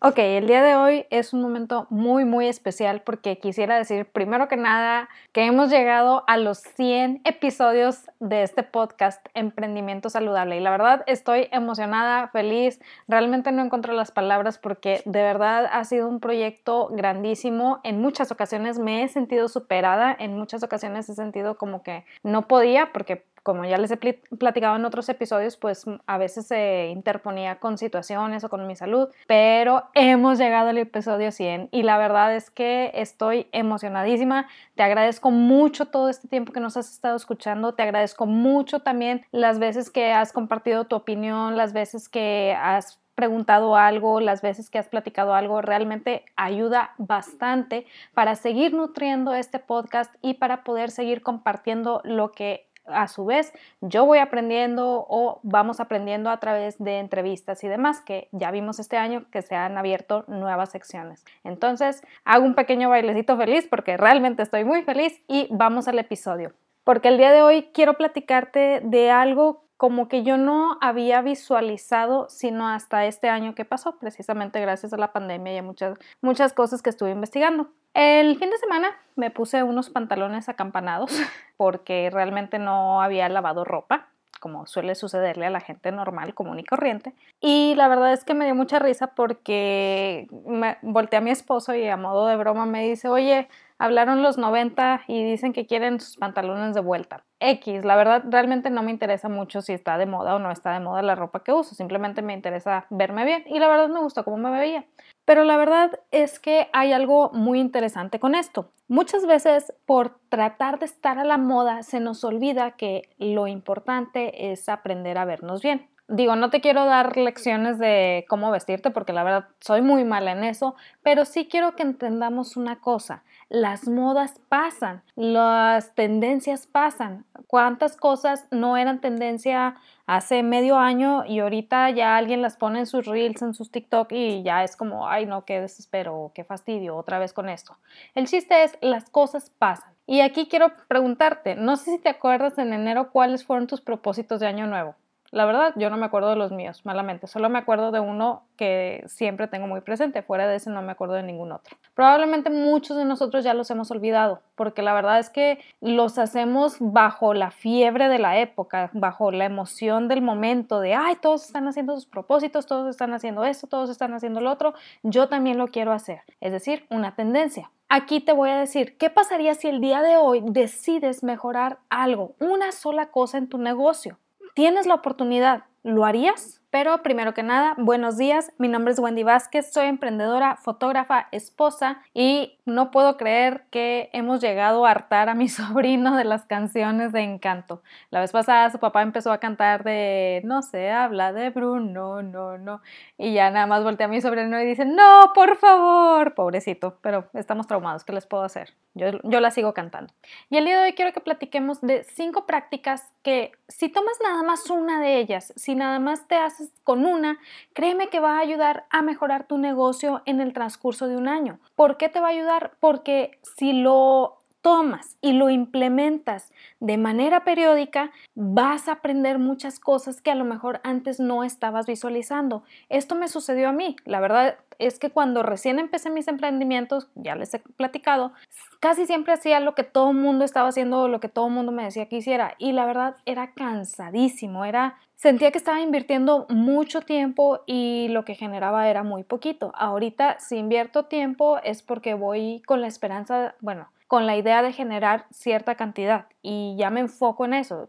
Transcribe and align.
Ok, 0.00 0.18
el 0.18 0.46
día 0.46 0.62
de 0.62 0.76
hoy 0.76 1.06
es 1.10 1.32
un 1.32 1.42
momento 1.42 1.88
muy, 1.90 2.24
muy 2.24 2.46
especial 2.46 3.02
porque 3.02 3.40
quisiera 3.40 3.76
decir 3.76 4.06
primero 4.06 4.46
que 4.46 4.56
nada 4.56 5.08
que 5.32 5.44
hemos 5.44 5.70
llegado 5.70 6.22
a 6.28 6.36
los 6.36 6.58
100 6.58 7.22
episodios 7.24 8.08
de 8.20 8.44
este 8.44 8.62
podcast 8.62 9.26
Emprendimiento 9.34 10.08
Saludable 10.08 10.56
y 10.56 10.60
la 10.60 10.70
verdad 10.70 11.02
estoy 11.08 11.48
emocionada, 11.50 12.28
feliz, 12.28 12.78
realmente 13.08 13.50
no 13.50 13.64
encuentro 13.64 13.92
las 13.92 14.12
palabras 14.12 14.56
porque 14.56 15.02
de 15.04 15.20
verdad 15.20 15.68
ha 15.68 15.82
sido 15.82 16.06
un 16.06 16.20
proyecto 16.20 16.90
grandísimo. 16.92 17.80
En 17.82 18.00
muchas 18.00 18.30
ocasiones 18.30 18.78
me 18.78 19.02
he 19.02 19.08
sentido 19.08 19.48
superada, 19.48 20.14
en 20.16 20.38
muchas 20.38 20.62
ocasiones 20.62 21.08
he 21.08 21.16
sentido 21.16 21.58
como 21.58 21.82
que 21.82 22.04
no 22.22 22.46
podía 22.46 22.92
porque 22.92 23.24
como 23.42 23.64
ya 23.64 23.78
les 23.78 23.90
he 23.90 23.96
platicado 23.96 24.76
en 24.76 24.84
otros 24.84 25.08
episodios, 25.08 25.56
pues 25.56 25.84
a 26.06 26.18
veces 26.18 26.46
se 26.46 26.88
interponía 26.88 27.56
con 27.56 27.78
situaciones 27.78 28.44
o 28.44 28.48
con 28.48 28.66
mi 28.66 28.76
salud, 28.76 29.08
pero 29.26 29.84
hemos 29.94 30.38
llegado 30.38 30.68
al 30.68 30.78
episodio 30.78 31.32
100 31.32 31.68
y 31.70 31.82
la 31.82 31.98
verdad 31.98 32.34
es 32.34 32.50
que 32.50 32.90
estoy 32.94 33.48
emocionadísima. 33.52 34.48
Te 34.74 34.82
agradezco 34.82 35.30
mucho 35.30 35.86
todo 35.86 36.08
este 36.08 36.28
tiempo 36.28 36.52
que 36.52 36.60
nos 36.60 36.76
has 36.76 36.90
estado 36.90 37.16
escuchando, 37.16 37.74
te 37.74 37.82
agradezco 37.82 38.26
mucho 38.26 38.80
también 38.80 39.24
las 39.32 39.58
veces 39.58 39.90
que 39.90 40.12
has 40.12 40.32
compartido 40.32 40.84
tu 40.84 40.96
opinión, 40.96 41.56
las 41.56 41.72
veces 41.72 42.08
que 42.08 42.56
has 42.60 43.00
preguntado 43.18 43.74
algo, 43.74 44.20
las 44.20 44.42
veces 44.42 44.70
que 44.70 44.78
has 44.78 44.86
platicado 44.86 45.34
algo, 45.34 45.60
realmente 45.60 46.24
ayuda 46.36 46.94
bastante 46.98 47.84
para 48.14 48.36
seguir 48.36 48.72
nutriendo 48.72 49.34
este 49.34 49.58
podcast 49.58 50.14
y 50.22 50.34
para 50.34 50.62
poder 50.62 50.92
seguir 50.92 51.22
compartiendo 51.22 52.00
lo 52.04 52.30
que 52.30 52.67
a 52.90 53.08
su 53.08 53.24
vez 53.24 53.52
yo 53.80 54.04
voy 54.06 54.18
aprendiendo 54.18 55.06
o 55.08 55.40
vamos 55.42 55.80
aprendiendo 55.80 56.30
a 56.30 56.38
través 56.38 56.78
de 56.78 56.98
entrevistas 56.98 57.62
y 57.64 57.68
demás 57.68 58.00
que 58.00 58.28
ya 58.32 58.50
vimos 58.50 58.78
este 58.78 58.96
año 58.96 59.26
que 59.30 59.42
se 59.42 59.54
han 59.54 59.78
abierto 59.78 60.24
nuevas 60.28 60.70
secciones. 60.70 61.24
Entonces 61.44 62.02
hago 62.24 62.44
un 62.44 62.54
pequeño 62.54 62.88
bailecito 62.90 63.36
feliz 63.36 63.66
porque 63.68 63.96
realmente 63.96 64.42
estoy 64.42 64.64
muy 64.64 64.82
feliz 64.82 65.22
y 65.28 65.48
vamos 65.50 65.88
al 65.88 65.98
episodio. 65.98 66.52
Porque 66.84 67.08
el 67.08 67.18
día 67.18 67.32
de 67.32 67.42
hoy 67.42 67.70
quiero 67.74 67.94
platicarte 67.94 68.80
de 68.82 69.10
algo 69.10 69.67
como 69.78 70.08
que 70.08 70.24
yo 70.24 70.36
no 70.36 70.76
había 70.80 71.22
visualizado 71.22 72.28
sino 72.28 72.68
hasta 72.68 73.06
este 73.06 73.28
año 73.28 73.54
que 73.54 73.64
pasó, 73.64 73.96
precisamente 73.96 74.60
gracias 74.60 74.92
a 74.92 74.98
la 74.98 75.12
pandemia 75.12 75.54
y 75.54 75.58
a 75.58 75.62
muchas, 75.62 75.96
muchas 76.20 76.52
cosas 76.52 76.82
que 76.82 76.90
estuve 76.90 77.12
investigando. 77.12 77.70
El 77.94 78.36
fin 78.38 78.50
de 78.50 78.58
semana 78.58 78.90
me 79.14 79.30
puse 79.30 79.62
unos 79.62 79.88
pantalones 79.88 80.48
acampanados 80.48 81.12
porque 81.56 82.10
realmente 82.12 82.58
no 82.58 83.00
había 83.00 83.28
lavado 83.28 83.64
ropa 83.64 84.08
como 84.40 84.66
suele 84.66 84.94
sucederle 84.94 85.46
a 85.46 85.50
la 85.50 85.60
gente 85.60 85.90
normal, 85.90 86.32
común 86.32 86.60
y 86.60 86.64
corriente. 86.64 87.12
Y 87.40 87.74
la 87.76 87.88
verdad 87.88 88.12
es 88.12 88.24
que 88.24 88.34
me 88.34 88.44
dio 88.44 88.54
mucha 88.54 88.78
risa 88.78 89.08
porque 89.08 90.28
me 90.46 90.78
volteé 90.82 91.18
a 91.18 91.22
mi 91.22 91.30
esposo 91.30 91.74
y 91.74 91.88
a 91.88 91.96
modo 91.96 92.28
de 92.28 92.36
broma 92.36 92.64
me 92.64 92.88
dice, 92.88 93.08
oye, 93.08 93.48
hablaron 93.78 94.22
los 94.22 94.38
90 94.38 95.02
y 95.06 95.24
dicen 95.24 95.52
que 95.52 95.66
quieren 95.66 96.00
sus 96.00 96.16
pantalones 96.16 96.74
de 96.74 96.80
vuelta. 96.80 97.24
X, 97.40 97.84
la 97.84 97.96
verdad 97.96 98.24
realmente 98.28 98.70
no 98.70 98.82
me 98.82 98.90
interesa 98.90 99.28
mucho 99.28 99.62
si 99.62 99.72
está 99.72 99.96
de 99.96 100.06
moda 100.06 100.34
o 100.34 100.38
no 100.38 100.50
está 100.50 100.72
de 100.72 100.80
moda 100.80 101.02
la 101.02 101.14
ropa 101.14 101.44
que 101.44 101.52
uso, 101.52 101.74
simplemente 101.74 102.20
me 102.20 102.34
interesa 102.34 102.86
verme 102.90 103.24
bien 103.24 103.44
y 103.46 103.58
la 103.60 103.68
verdad 103.68 103.88
me 103.88 104.00
gustó 104.00 104.24
cómo 104.24 104.36
me 104.36 104.50
veía. 104.50 104.84
Pero 105.24 105.44
la 105.44 105.56
verdad 105.56 106.00
es 106.10 106.40
que 106.40 106.68
hay 106.72 106.92
algo 106.92 107.30
muy 107.32 107.60
interesante 107.60 108.18
con 108.18 108.34
esto. 108.34 108.72
Muchas 108.88 109.26
veces 109.26 109.72
por 109.86 110.18
tratar 110.28 110.78
de 110.78 110.86
estar 110.86 111.18
a 111.18 111.24
la 111.24 111.38
moda 111.38 111.82
se 111.82 112.00
nos 112.00 112.24
olvida 112.24 112.72
que 112.72 113.10
lo 113.18 113.46
importante 113.46 114.50
es 114.50 114.68
aprender 114.68 115.18
a 115.18 115.24
vernos 115.24 115.62
bien. 115.62 115.88
Digo, 116.08 116.36
no 116.36 116.50
te 116.50 116.60
quiero 116.60 116.86
dar 116.86 117.16
lecciones 117.16 117.78
de 117.78 118.24
cómo 118.28 118.50
vestirte 118.50 118.90
porque 118.90 119.12
la 119.12 119.24
verdad 119.24 119.48
soy 119.60 119.82
muy 119.82 120.04
mala 120.04 120.32
en 120.32 120.42
eso, 120.42 120.74
pero 121.02 121.24
sí 121.24 121.46
quiero 121.48 121.76
que 121.76 121.82
entendamos 121.82 122.56
una 122.56 122.80
cosa 122.80 123.22
las 123.48 123.88
modas 123.88 124.40
pasan, 124.48 125.02
las 125.16 125.94
tendencias 125.94 126.66
pasan. 126.66 127.24
¿Cuántas 127.46 127.96
cosas 127.96 128.46
no 128.50 128.76
eran 128.76 129.00
tendencia 129.00 129.76
hace 130.06 130.42
medio 130.42 130.76
año 130.76 131.24
y 131.24 131.40
ahorita 131.40 131.88
ya 131.90 132.16
alguien 132.16 132.42
las 132.42 132.56
pone 132.56 132.80
en 132.80 132.86
sus 132.86 133.06
reels, 133.06 133.40
en 133.40 133.54
sus 133.54 133.70
TikTok 133.70 134.12
y 134.12 134.42
ya 134.42 134.64
es 134.64 134.76
como, 134.76 135.08
ay 135.08 135.24
no, 135.24 135.44
qué 135.44 135.60
desespero, 135.60 136.30
qué 136.34 136.44
fastidio, 136.44 136.96
otra 136.96 137.18
vez 137.18 137.32
con 137.32 137.48
esto? 137.48 137.78
El 138.14 138.26
chiste 138.26 138.64
es, 138.64 138.76
las 138.82 139.08
cosas 139.08 139.50
pasan. 139.58 139.94
Y 140.06 140.20
aquí 140.20 140.46
quiero 140.48 140.72
preguntarte, 140.86 141.54
no 141.54 141.76
sé 141.76 141.92
si 141.92 141.98
te 141.98 142.08
acuerdas 142.10 142.58
en 142.58 142.72
enero 142.72 143.10
cuáles 143.10 143.44
fueron 143.44 143.66
tus 143.66 143.80
propósitos 143.80 144.40
de 144.40 144.46
año 144.46 144.66
nuevo. 144.66 144.94
La 145.30 145.44
verdad, 145.44 145.74
yo 145.76 145.90
no 145.90 145.98
me 145.98 146.06
acuerdo 146.06 146.30
de 146.30 146.36
los 146.36 146.52
míos, 146.52 146.80
malamente. 146.84 147.26
Solo 147.26 147.50
me 147.50 147.58
acuerdo 147.58 147.90
de 147.90 148.00
uno 148.00 148.44
que 148.56 149.04
siempre 149.06 149.46
tengo 149.46 149.66
muy 149.66 149.82
presente. 149.82 150.22
Fuera 150.22 150.46
de 150.46 150.56
ese 150.56 150.70
no 150.70 150.80
me 150.80 150.92
acuerdo 150.92 151.14
de 151.14 151.22
ningún 151.22 151.52
otro. 151.52 151.76
Probablemente 151.94 152.48
muchos 152.48 152.96
de 152.96 153.04
nosotros 153.04 153.44
ya 153.44 153.52
los 153.52 153.70
hemos 153.70 153.90
olvidado, 153.90 154.40
porque 154.54 154.80
la 154.82 154.94
verdad 154.94 155.18
es 155.18 155.28
que 155.28 155.58
los 155.80 156.18
hacemos 156.18 156.76
bajo 156.80 157.34
la 157.34 157.50
fiebre 157.50 158.08
de 158.08 158.18
la 158.18 158.38
época, 158.38 158.90
bajo 158.94 159.30
la 159.30 159.44
emoción 159.44 160.08
del 160.08 160.22
momento 160.22 160.80
de, 160.80 160.94
ay, 160.94 161.16
todos 161.16 161.44
están 161.44 161.68
haciendo 161.68 161.94
sus 161.94 162.06
propósitos, 162.06 162.66
todos 162.66 162.88
están 162.88 163.12
haciendo 163.12 163.44
esto, 163.44 163.66
todos 163.66 163.90
están 163.90 164.14
haciendo 164.14 164.40
lo 164.40 164.50
otro. 164.50 164.72
Yo 165.02 165.28
también 165.28 165.58
lo 165.58 165.68
quiero 165.68 165.92
hacer. 165.92 166.22
Es 166.40 166.52
decir, 166.52 166.86
una 166.88 167.14
tendencia. 167.14 167.70
Aquí 167.90 168.20
te 168.20 168.32
voy 168.32 168.50
a 168.50 168.58
decir, 168.58 168.96
¿qué 168.96 169.10
pasaría 169.10 169.54
si 169.54 169.68
el 169.68 169.80
día 169.80 170.02
de 170.02 170.16
hoy 170.16 170.42
decides 170.44 171.22
mejorar 171.22 171.78
algo, 171.88 172.34
una 172.38 172.72
sola 172.72 173.10
cosa 173.10 173.38
en 173.38 173.48
tu 173.48 173.58
negocio? 173.58 174.18
Tienes 174.54 174.86
la 174.86 174.94
oportunidad, 174.94 175.64
¿lo 175.88 176.04
harías? 176.04 176.60
Pero 176.70 177.02
primero 177.02 177.32
que 177.32 177.42
nada, 177.42 177.74
buenos 177.78 178.18
días. 178.18 178.52
Mi 178.58 178.68
nombre 178.68 178.92
es 178.92 178.98
Wendy 178.98 179.22
Vázquez, 179.22 179.72
soy 179.72 179.86
emprendedora, 179.86 180.56
fotógrafa, 180.56 181.28
esposa 181.32 182.02
y 182.12 182.58
no 182.66 182.90
puedo 182.90 183.16
creer 183.16 183.64
que 183.70 184.10
hemos 184.12 184.42
llegado 184.42 184.84
a 184.84 184.90
hartar 184.90 185.30
a 185.30 185.34
mi 185.34 185.48
sobrino 185.48 186.14
de 186.14 186.24
las 186.24 186.44
canciones 186.44 187.12
de 187.12 187.22
Encanto. 187.22 187.82
La 188.10 188.20
vez 188.20 188.32
pasada 188.32 188.68
su 188.68 188.78
papá 188.78 189.00
empezó 189.00 189.32
a 189.32 189.38
cantar 189.38 189.82
de 189.82 190.42
no 190.44 190.60
se 190.60 190.90
habla 190.90 191.32
de 191.32 191.48
Bruno, 191.48 192.22
no, 192.22 192.58
no. 192.58 192.82
Y 193.16 193.32
ya 193.32 193.50
nada 193.50 193.66
más 193.66 193.82
volteé 193.82 194.04
a 194.04 194.08
mi 194.08 194.20
sobrino 194.20 194.60
y 194.60 194.66
dice, 194.66 194.84
no, 194.84 195.32
por 195.34 195.56
favor, 195.56 196.34
pobrecito, 196.34 196.98
pero 197.00 197.30
estamos 197.32 197.66
traumados, 197.66 198.04
¿qué 198.04 198.12
les 198.12 198.26
puedo 198.26 198.42
hacer? 198.42 198.74
Yo, 198.92 199.06
yo 199.22 199.40
la 199.40 199.50
sigo 199.50 199.72
cantando. 199.72 200.12
Y 200.50 200.58
el 200.58 200.66
día 200.66 200.78
de 200.78 200.84
hoy 200.84 200.92
quiero 200.92 201.14
que 201.14 201.20
platiquemos 201.20 201.80
de 201.80 202.04
cinco 202.04 202.44
prácticas 202.44 203.10
que 203.22 203.52
si 203.68 203.88
tomas 203.88 204.18
nada 204.22 204.42
más 204.42 204.68
una 204.68 205.00
de 205.00 205.18
ellas, 205.18 205.54
si 205.56 205.74
nada 205.78 205.98
más 205.98 206.28
te 206.28 206.36
haces 206.36 206.70
con 206.84 207.06
una, 207.06 207.38
créeme 207.72 208.08
que 208.08 208.20
va 208.20 208.36
a 208.36 208.40
ayudar 208.40 208.86
a 208.90 209.02
mejorar 209.02 209.46
tu 209.46 209.58
negocio 209.58 210.22
en 210.26 210.40
el 210.40 210.52
transcurso 210.52 211.08
de 211.08 211.16
un 211.16 211.28
año. 211.28 211.58
¿Por 211.74 211.96
qué 211.96 212.08
te 212.08 212.20
va 212.20 212.28
a 212.28 212.30
ayudar? 212.30 212.72
Porque 212.80 213.38
si 213.56 213.72
lo 213.72 214.38
tomas 214.60 215.16
y 215.20 215.32
lo 215.32 215.50
implementas 215.50 216.52
de 216.80 216.96
manera 216.96 217.44
periódica, 217.44 218.10
vas 218.34 218.88
a 218.88 218.92
aprender 218.92 219.38
muchas 219.38 219.80
cosas 219.80 220.20
que 220.20 220.30
a 220.30 220.34
lo 220.34 220.44
mejor 220.44 220.80
antes 220.84 221.20
no 221.20 221.44
estabas 221.44 221.86
visualizando. 221.86 222.62
Esto 222.88 223.14
me 223.14 223.28
sucedió 223.28 223.68
a 223.68 223.72
mí. 223.72 223.96
La 224.04 224.20
verdad 224.20 224.58
es 224.78 224.98
que 224.98 225.10
cuando 225.10 225.42
recién 225.42 225.78
empecé 225.78 226.10
mis 226.10 226.28
emprendimientos, 226.28 227.08
ya 227.14 227.34
les 227.34 227.52
he 227.54 227.58
platicado, 227.58 228.32
casi 228.80 229.06
siempre 229.06 229.32
hacía 229.32 229.60
lo 229.60 229.74
que 229.74 229.84
todo 229.84 230.10
el 230.10 230.16
mundo 230.16 230.44
estaba 230.44 230.68
haciendo, 230.68 231.08
lo 231.08 231.20
que 231.20 231.28
todo 231.28 231.48
el 231.48 231.54
mundo 231.54 231.72
me 231.72 231.84
decía 231.84 232.06
que 232.06 232.16
hiciera. 232.16 232.54
Y 232.58 232.72
la 232.72 232.86
verdad 232.86 233.16
era 233.24 233.52
cansadísimo, 233.54 234.64
era 234.64 234.96
Sentía 235.18 235.50
que 235.50 235.58
estaba 235.58 235.80
invirtiendo 235.80 236.46
mucho 236.48 237.00
tiempo 237.00 237.64
y 237.66 238.06
lo 238.10 238.24
que 238.24 238.36
generaba 238.36 238.88
era 238.88 239.02
muy 239.02 239.24
poquito. 239.24 239.72
Ahorita 239.74 240.38
si 240.38 240.58
invierto 240.58 241.06
tiempo 241.06 241.58
es 241.64 241.82
porque 241.82 242.14
voy 242.14 242.62
con 242.64 242.80
la 242.80 242.86
esperanza, 242.86 243.56
bueno, 243.58 243.88
con 244.08 244.26
la 244.26 244.36
idea 244.36 244.62
de 244.62 244.72
generar 244.72 245.26
cierta 245.30 245.76
cantidad 245.76 246.26
y 246.42 246.74
ya 246.78 246.90
me 246.90 247.00
enfoco 247.00 247.44
en 247.44 247.54
eso. 247.54 247.88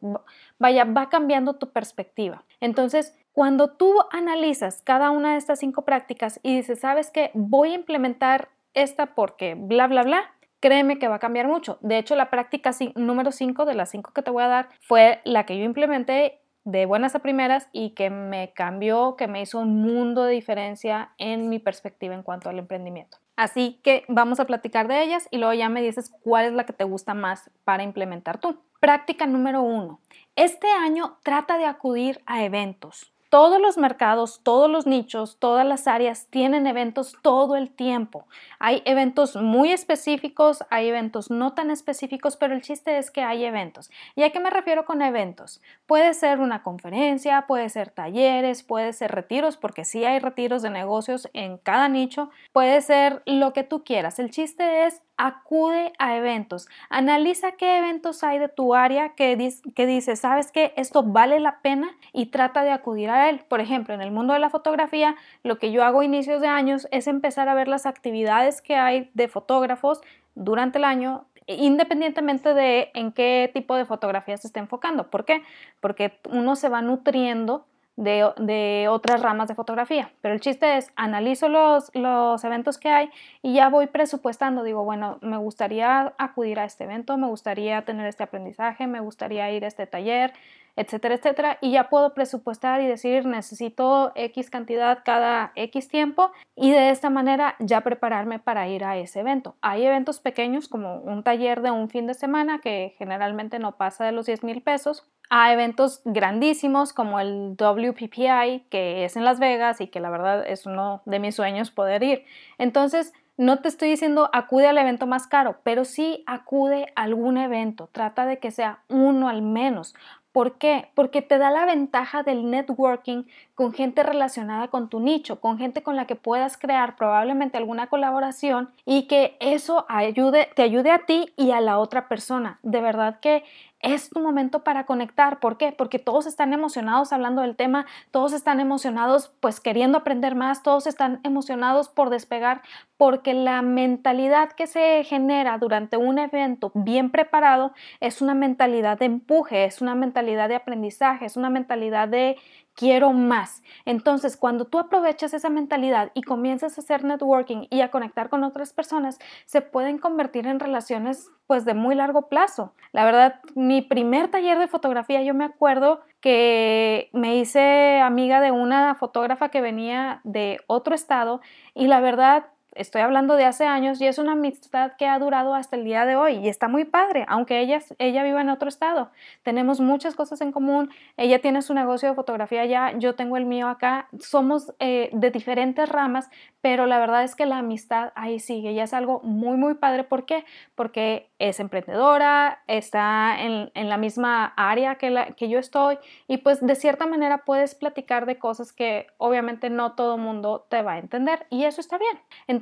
Vaya, 0.59 0.83
va 0.83 1.09
cambiando 1.09 1.55
tu 1.55 1.71
perspectiva. 1.71 2.43
Entonces, 2.59 3.17
cuando 3.31 3.71
tú 3.71 3.95
analizas 4.11 4.81
cada 4.83 5.11
una 5.11 5.31
de 5.31 5.37
estas 5.37 5.59
cinco 5.59 5.85
prácticas 5.85 6.39
y 6.43 6.57
dices, 6.57 6.81
¿sabes 6.81 7.09
qué? 7.09 7.31
Voy 7.33 7.71
a 7.71 7.75
implementar 7.75 8.49
esta 8.73 9.15
porque 9.15 9.55
bla, 9.55 9.87
bla, 9.87 10.03
bla, 10.03 10.33
créeme 10.59 10.99
que 10.99 11.07
va 11.07 11.15
a 11.15 11.19
cambiar 11.19 11.47
mucho. 11.47 11.77
De 11.81 11.97
hecho, 11.97 12.15
la 12.15 12.29
práctica 12.29 12.71
número 12.95 13.31
5 13.31 13.65
de 13.65 13.75
las 13.75 13.89
5 13.89 14.11
que 14.13 14.21
te 14.21 14.31
voy 14.31 14.43
a 14.43 14.47
dar 14.47 14.69
fue 14.81 15.21
la 15.23 15.45
que 15.45 15.57
yo 15.57 15.63
implementé 15.63 16.41
de 16.71 16.85
buenas 16.85 17.15
a 17.15 17.19
primeras 17.19 17.67
y 17.71 17.91
que 17.91 18.09
me 18.09 18.53
cambió, 18.53 19.15
que 19.15 19.27
me 19.27 19.41
hizo 19.41 19.59
un 19.59 19.81
mundo 19.81 20.23
de 20.23 20.33
diferencia 20.33 21.11
en 21.17 21.49
mi 21.49 21.59
perspectiva 21.59 22.13
en 22.13 22.23
cuanto 22.23 22.49
al 22.49 22.59
emprendimiento. 22.59 23.17
Así 23.35 23.79
que 23.83 24.03
vamos 24.07 24.39
a 24.39 24.45
platicar 24.45 24.87
de 24.87 25.01
ellas 25.01 25.27
y 25.31 25.37
luego 25.37 25.53
ya 25.53 25.69
me 25.69 25.81
dices 25.81 26.11
cuál 26.23 26.45
es 26.45 26.53
la 26.53 26.65
que 26.65 26.73
te 26.73 26.83
gusta 26.83 27.13
más 27.13 27.49
para 27.63 27.83
implementar 27.83 28.37
tú. 28.39 28.61
Práctica 28.79 29.25
número 29.25 29.61
uno. 29.61 29.99
Este 30.35 30.67
año 30.67 31.17
trata 31.23 31.57
de 31.57 31.65
acudir 31.65 32.21
a 32.25 32.43
eventos. 32.43 33.13
Todos 33.29 33.61
los 33.61 33.77
mercados, 33.77 34.41
todos 34.41 34.69
los 34.69 34.87
nichos, 34.87 35.37
todas 35.37 35.65
las 35.65 35.87
áreas 35.87 36.27
tienen 36.31 36.65
eventos 36.65 37.15
todo 37.21 37.55
el 37.55 37.69
tiempo. 37.69 38.25
Hay 38.57 38.81
eventos 38.85 39.35
muy 39.35 39.71
específicos, 39.71 40.63
hay 40.71 40.87
eventos 40.87 41.29
no 41.29 41.53
tan 41.53 41.69
específicos, 41.69 42.37
pero 42.37 42.55
el 42.55 42.63
chiste 42.63 42.97
es 42.97 43.11
que 43.11 43.21
hay 43.21 43.45
eventos. 43.45 43.91
¿Y 44.15 44.23
a 44.23 44.31
qué 44.31 44.39
me 44.39 44.49
refiero 44.49 44.83
con 44.85 45.03
eventos? 45.03 45.61
Puede 45.85 46.15
ser 46.15 46.39
una 46.39 46.63
conferencia, 46.63 47.45
puede 47.47 47.69
ser 47.69 47.91
talleres, 47.91 48.63
puede 48.63 48.93
ser 48.93 49.11
retiros, 49.11 49.57
porque 49.57 49.85
sí 49.85 50.05
hay 50.05 50.17
retiros 50.17 50.63
de 50.63 50.71
negocios 50.71 51.29
en 51.33 51.59
cada 51.59 51.87
nicho, 51.87 52.31
puede 52.51 52.81
ser 52.81 53.21
lo 53.27 53.53
que 53.53 53.63
tú 53.63 53.83
quieras. 53.83 54.17
El 54.17 54.31
chiste 54.31 54.87
es 54.87 55.03
acude 55.19 55.91
a 55.99 56.15
eventos, 56.15 56.69
analiza 56.89 57.51
qué 57.51 57.77
eventos 57.77 58.23
hay 58.23 58.39
de 58.39 58.47
tu 58.47 58.73
área 58.73 59.15
que, 59.15 59.35
dice, 59.35 60.15
sabes 60.15 60.49
que 60.51 60.73
esto 60.77 61.03
vale 61.03 61.41
la 61.41 61.59
pena 61.59 61.89
y 62.13 62.27
trata 62.27 62.63
de 62.63 62.71
acudir 62.71 63.09
a 63.09 63.29
él. 63.29 63.41
Por 63.49 63.59
ejemplo, 63.59 63.93
en 63.93 64.01
el 64.01 64.11
mundo 64.11 64.33
de 64.33 64.39
la 64.39 64.49
fotografía, 64.49 65.17
lo 65.43 65.59
que 65.59 65.73
yo 65.73 65.83
hago 65.83 65.99
a 65.99 66.05
inicios 66.05 66.39
de 66.39 66.47
años 66.47 66.87
es 66.91 67.05
empezar 67.07 67.49
a 67.49 67.53
ver 67.53 67.67
las 67.67 67.85
actividades 67.85 68.61
que 68.61 68.77
hay 68.77 69.11
de 69.13 69.27
fotógrafos 69.27 69.99
durante 70.35 70.77
el 70.77 70.85
año 70.85 71.25
independientemente 71.47 72.53
de 72.53 72.91
en 72.93 73.11
qué 73.11 73.49
tipo 73.53 73.75
de 73.75 73.83
fotografía 73.83 74.37
se 74.37 74.47
esté 74.47 74.59
enfocando. 74.59 75.09
¿Por 75.09 75.25
qué? 75.25 75.41
Porque 75.79 76.19
uno 76.29 76.55
se 76.55 76.69
va 76.69 76.83
nutriendo 76.83 77.65
de, 77.99 78.87
otras 78.89 79.21
ramas 79.21 79.47
de 79.49 79.55
fotografía. 79.55 80.11
Pero 80.21 80.33
el 80.33 80.39
chiste 80.39 80.77
es, 80.77 80.91
analizo 80.95 81.49
los, 81.49 81.91
los 81.93 82.43
eventos 82.43 82.77
que 82.77 82.89
hay 82.89 83.09
y 83.41 83.53
ya 83.53 83.69
voy 83.69 83.87
presupuestando. 83.87 84.63
Digo, 84.63 84.83
bueno, 84.83 85.19
me 85.21 85.37
gustaría 85.37 86.13
acudir 86.17 86.59
a 86.59 86.65
este 86.65 86.85
evento, 86.85 87.17
me 87.17 87.27
gustaría 87.27 87.83
tener 87.83 88.07
este 88.07 88.23
aprendizaje, 88.23 88.87
me 88.87 89.01
gustaría 89.01 89.51
ir 89.51 89.65
a 89.65 89.67
este 89.67 89.85
taller, 89.85 90.33
etcétera, 90.75 91.15
etcétera. 91.15 91.57
Y 91.61 91.71
ya 91.71 91.89
puedo 91.89 92.13
presupuestar 92.13 92.81
y 92.81 92.87
decir, 92.87 93.25
necesito 93.25 94.11
X 94.15 94.49
cantidad 94.49 94.99
cada 95.03 95.51
X 95.55 95.87
tiempo 95.87 96.31
y 96.55 96.71
de 96.71 96.89
esta 96.89 97.09
manera 97.09 97.55
ya 97.59 97.81
prepararme 97.81 98.39
para 98.39 98.67
ir 98.67 98.83
a 98.83 98.97
ese 98.97 99.21
evento. 99.21 99.55
Hay 99.61 99.85
eventos 99.85 100.19
pequeños 100.19 100.67
como 100.67 100.97
un 100.97 101.23
taller 101.23 101.61
de 101.61 101.71
un 101.71 101.89
fin 101.89 102.07
de 102.07 102.13
semana 102.13 102.59
que 102.59 102.95
generalmente 102.97 103.59
no 103.59 103.77
pasa 103.77 104.05
de 104.05 104.11
los 104.11 104.25
10 104.25 104.43
mil 104.43 104.61
pesos 104.61 105.05
a 105.29 105.53
eventos 105.53 106.01
grandísimos 106.05 106.91
como 106.91 107.19
el 107.19 107.55
WPPI, 107.55 108.65
que 108.69 109.05
es 109.05 109.15
en 109.15 109.23
Las 109.23 109.39
Vegas 109.39 109.79
y 109.79 109.87
que 109.87 109.99
la 109.99 110.09
verdad 110.09 110.43
es 110.47 110.65
uno 110.65 111.01
de 111.05 111.19
mis 111.19 111.35
sueños 111.35 111.69
poder 111.69 112.01
ir. 112.01 112.25
Entonces, 112.57 113.13
no 113.37 113.59
te 113.59 113.69
estoy 113.69 113.89
diciendo 113.89 114.29
acude 114.33 114.67
al 114.67 114.77
evento 114.77 115.07
más 115.07 115.25
caro, 115.25 115.59
pero 115.63 115.85
sí 115.85 116.23
acude 116.25 116.91
a 116.95 117.03
algún 117.03 117.37
evento. 117.37 117.87
Trata 117.93 118.25
de 118.25 118.37
que 118.37 118.51
sea 118.51 118.79
uno 118.89 119.29
al 119.29 119.41
menos. 119.41 119.95
¿Por 120.31 120.57
qué? 120.59 120.89
Porque 120.93 121.23
te 121.23 121.39
da 121.39 121.49
la 121.49 121.65
ventaja 121.65 122.21
del 122.21 122.51
networking 122.51 123.23
con 123.55 123.73
gente 123.73 124.03
relacionada 124.03 124.67
con 124.67 124.87
tu 124.87 124.99
nicho, 124.99 125.39
con 125.39 125.57
gente 125.57 125.81
con 125.81 125.95
la 125.95 126.05
que 126.05 126.15
puedas 126.15 126.55
crear 126.55 126.95
probablemente 126.95 127.57
alguna 127.57 127.87
colaboración 127.87 128.69
y 128.85 129.07
que 129.07 129.37
eso 129.39 129.85
ayude, 129.89 130.49
te 130.55 130.61
ayude 130.61 130.91
a 130.91 131.05
ti 131.05 131.33
y 131.35 131.51
a 131.51 131.61
la 131.61 131.79
otra 131.79 132.07
persona. 132.07 132.59
De 132.61 132.79
verdad 132.79 133.19
que 133.19 133.43
es 133.81 134.09
tu 134.09 134.19
momento 134.19 134.63
para 134.63 134.85
conectar. 134.85 135.39
¿Por 135.39 135.57
qué? 135.57 135.71
Porque 135.71 135.99
todos 135.99 136.25
están 136.25 136.53
emocionados 136.53 137.13
hablando 137.13 137.41
del 137.41 137.55
tema, 137.55 137.85
todos 138.11 138.33
están 138.33 138.59
emocionados 138.59 139.31
pues 139.39 139.59
queriendo 139.59 139.99
aprender 139.99 140.35
más, 140.35 140.63
todos 140.63 140.87
están 140.87 141.19
emocionados 141.23 141.89
por 141.89 142.09
despegar, 142.09 142.61
porque 142.97 143.33
la 143.33 143.61
mentalidad 143.61 144.51
que 144.51 144.67
se 144.67 145.03
genera 145.03 145.57
durante 145.57 145.97
un 145.97 146.19
evento 146.19 146.71
bien 146.73 147.11
preparado 147.11 147.73
es 148.01 148.21
una 148.21 148.33
mentalidad 148.33 148.99
de 148.99 149.05
empuje, 149.05 149.65
es 149.65 149.81
una 149.81 149.95
mentalidad 149.95 150.49
de 150.49 150.55
aprendizaje, 150.55 151.25
es 151.25 151.37
una 151.37 151.49
mentalidad 151.49 152.07
de 152.09 152.37
quiero 152.79 153.11
más. 153.11 153.61
Entonces, 153.83 154.37
cuando 154.37 154.63
tú 154.63 154.79
aprovechas 154.79 155.33
esa 155.33 155.49
mentalidad 155.49 156.11
y 156.13 156.21
comienzas 156.21 156.77
a 156.77 156.81
hacer 156.81 157.03
networking 157.03 157.67
y 157.69 157.81
a 157.81 157.91
conectar 157.91 158.29
con 158.29 158.45
otras 158.45 158.71
personas, 158.71 159.19
se 159.45 159.59
pueden 159.59 159.97
convertir 159.97 160.47
en 160.47 160.61
relaciones 160.61 161.29
pues 161.45 161.65
de 161.65 161.73
muy 161.73 161.93
largo 161.93 162.29
plazo. 162.29 162.73
La 162.93 163.03
verdad, 163.03 163.41
mi 163.53 163.81
primer 163.81 164.31
taller 164.31 164.57
de 164.59 164.69
fotografía, 164.69 165.21
yo 165.23 165.33
me 165.33 165.43
acuerdo 165.43 165.99
que 166.21 167.09
me 167.11 167.35
hice 167.35 167.99
amiga 167.99 168.39
de 168.39 168.51
una 168.51 168.95
fotógrafa 168.95 169.49
que 169.49 169.59
venía 169.59 170.21
de 170.23 170.61
otro 170.67 170.95
estado 170.95 171.41
y 171.73 171.87
la 171.87 171.99
verdad 171.99 172.45
estoy 172.75 173.01
hablando 173.01 173.35
de 173.35 173.45
hace 173.45 173.65
años 173.65 173.99
y 174.01 174.07
es 174.07 174.17
una 174.17 174.33
amistad 174.33 174.93
que 174.97 175.07
ha 175.07 175.17
durado 175.19 175.55
hasta 175.55 175.75
el 175.75 175.83
día 175.83 176.05
de 176.05 176.15
hoy 176.15 176.35
y 176.35 176.49
está 176.49 176.67
muy 176.67 176.85
padre, 176.85 177.25
aunque 177.27 177.59
ella, 177.59 177.79
ella 177.97 178.23
viva 178.23 178.41
en 178.41 178.49
otro 178.49 178.69
estado. 178.69 179.09
Tenemos 179.43 179.79
muchas 179.79 180.15
cosas 180.15 180.41
en 180.41 180.51
común, 180.51 180.89
ella 181.17 181.39
tiene 181.39 181.61
su 181.61 181.73
negocio 181.73 182.09
de 182.09 182.15
fotografía 182.15 182.61
allá, 182.61 182.93
yo 182.97 183.15
tengo 183.15 183.37
el 183.37 183.45
mío 183.45 183.67
acá, 183.67 184.07
somos 184.19 184.73
eh, 184.79 185.09
de 185.13 185.31
diferentes 185.31 185.89
ramas, 185.89 186.29
pero 186.61 186.85
la 186.85 186.99
verdad 186.99 187.23
es 187.23 187.35
que 187.35 187.45
la 187.45 187.59
amistad 187.59 188.11
ahí 188.15 188.39
sigue 188.39 188.71
y 188.71 188.79
es 188.79 188.93
algo 188.93 189.21
muy, 189.23 189.55
muy 189.57 189.75
padre. 189.75 190.03
¿Por 190.03 190.25
qué? 190.25 190.45
Porque 190.75 191.29
es 191.39 191.59
emprendedora, 191.59 192.63
está 192.67 193.37
en, 193.39 193.69
la 193.73 193.97
misma 193.97 194.53
área 194.57 194.95
que, 194.95 195.09
la, 195.09 195.31
que 195.31 195.47
yo 195.47 195.57
estoy 195.57 195.97
y 196.27 196.37
pues 196.37 196.59
de 196.65 196.75
cierta 196.75 197.05
manera 197.05 197.39
puedes 197.39 197.75
platicar 197.75 198.25
de 198.25 198.37
cosas 198.37 198.73
que 198.73 199.07
obviamente 199.17 199.69
no 199.69 199.93
todo 199.93 200.17
mundo 200.17 200.65
te 200.69 200.81
va 200.81 200.93
a 200.93 200.97
entender 200.99 201.47
y 201.49 201.63
eso 201.63 201.79
está 201.81 201.97
bien. 201.97 202.19
Entonces 202.47 202.58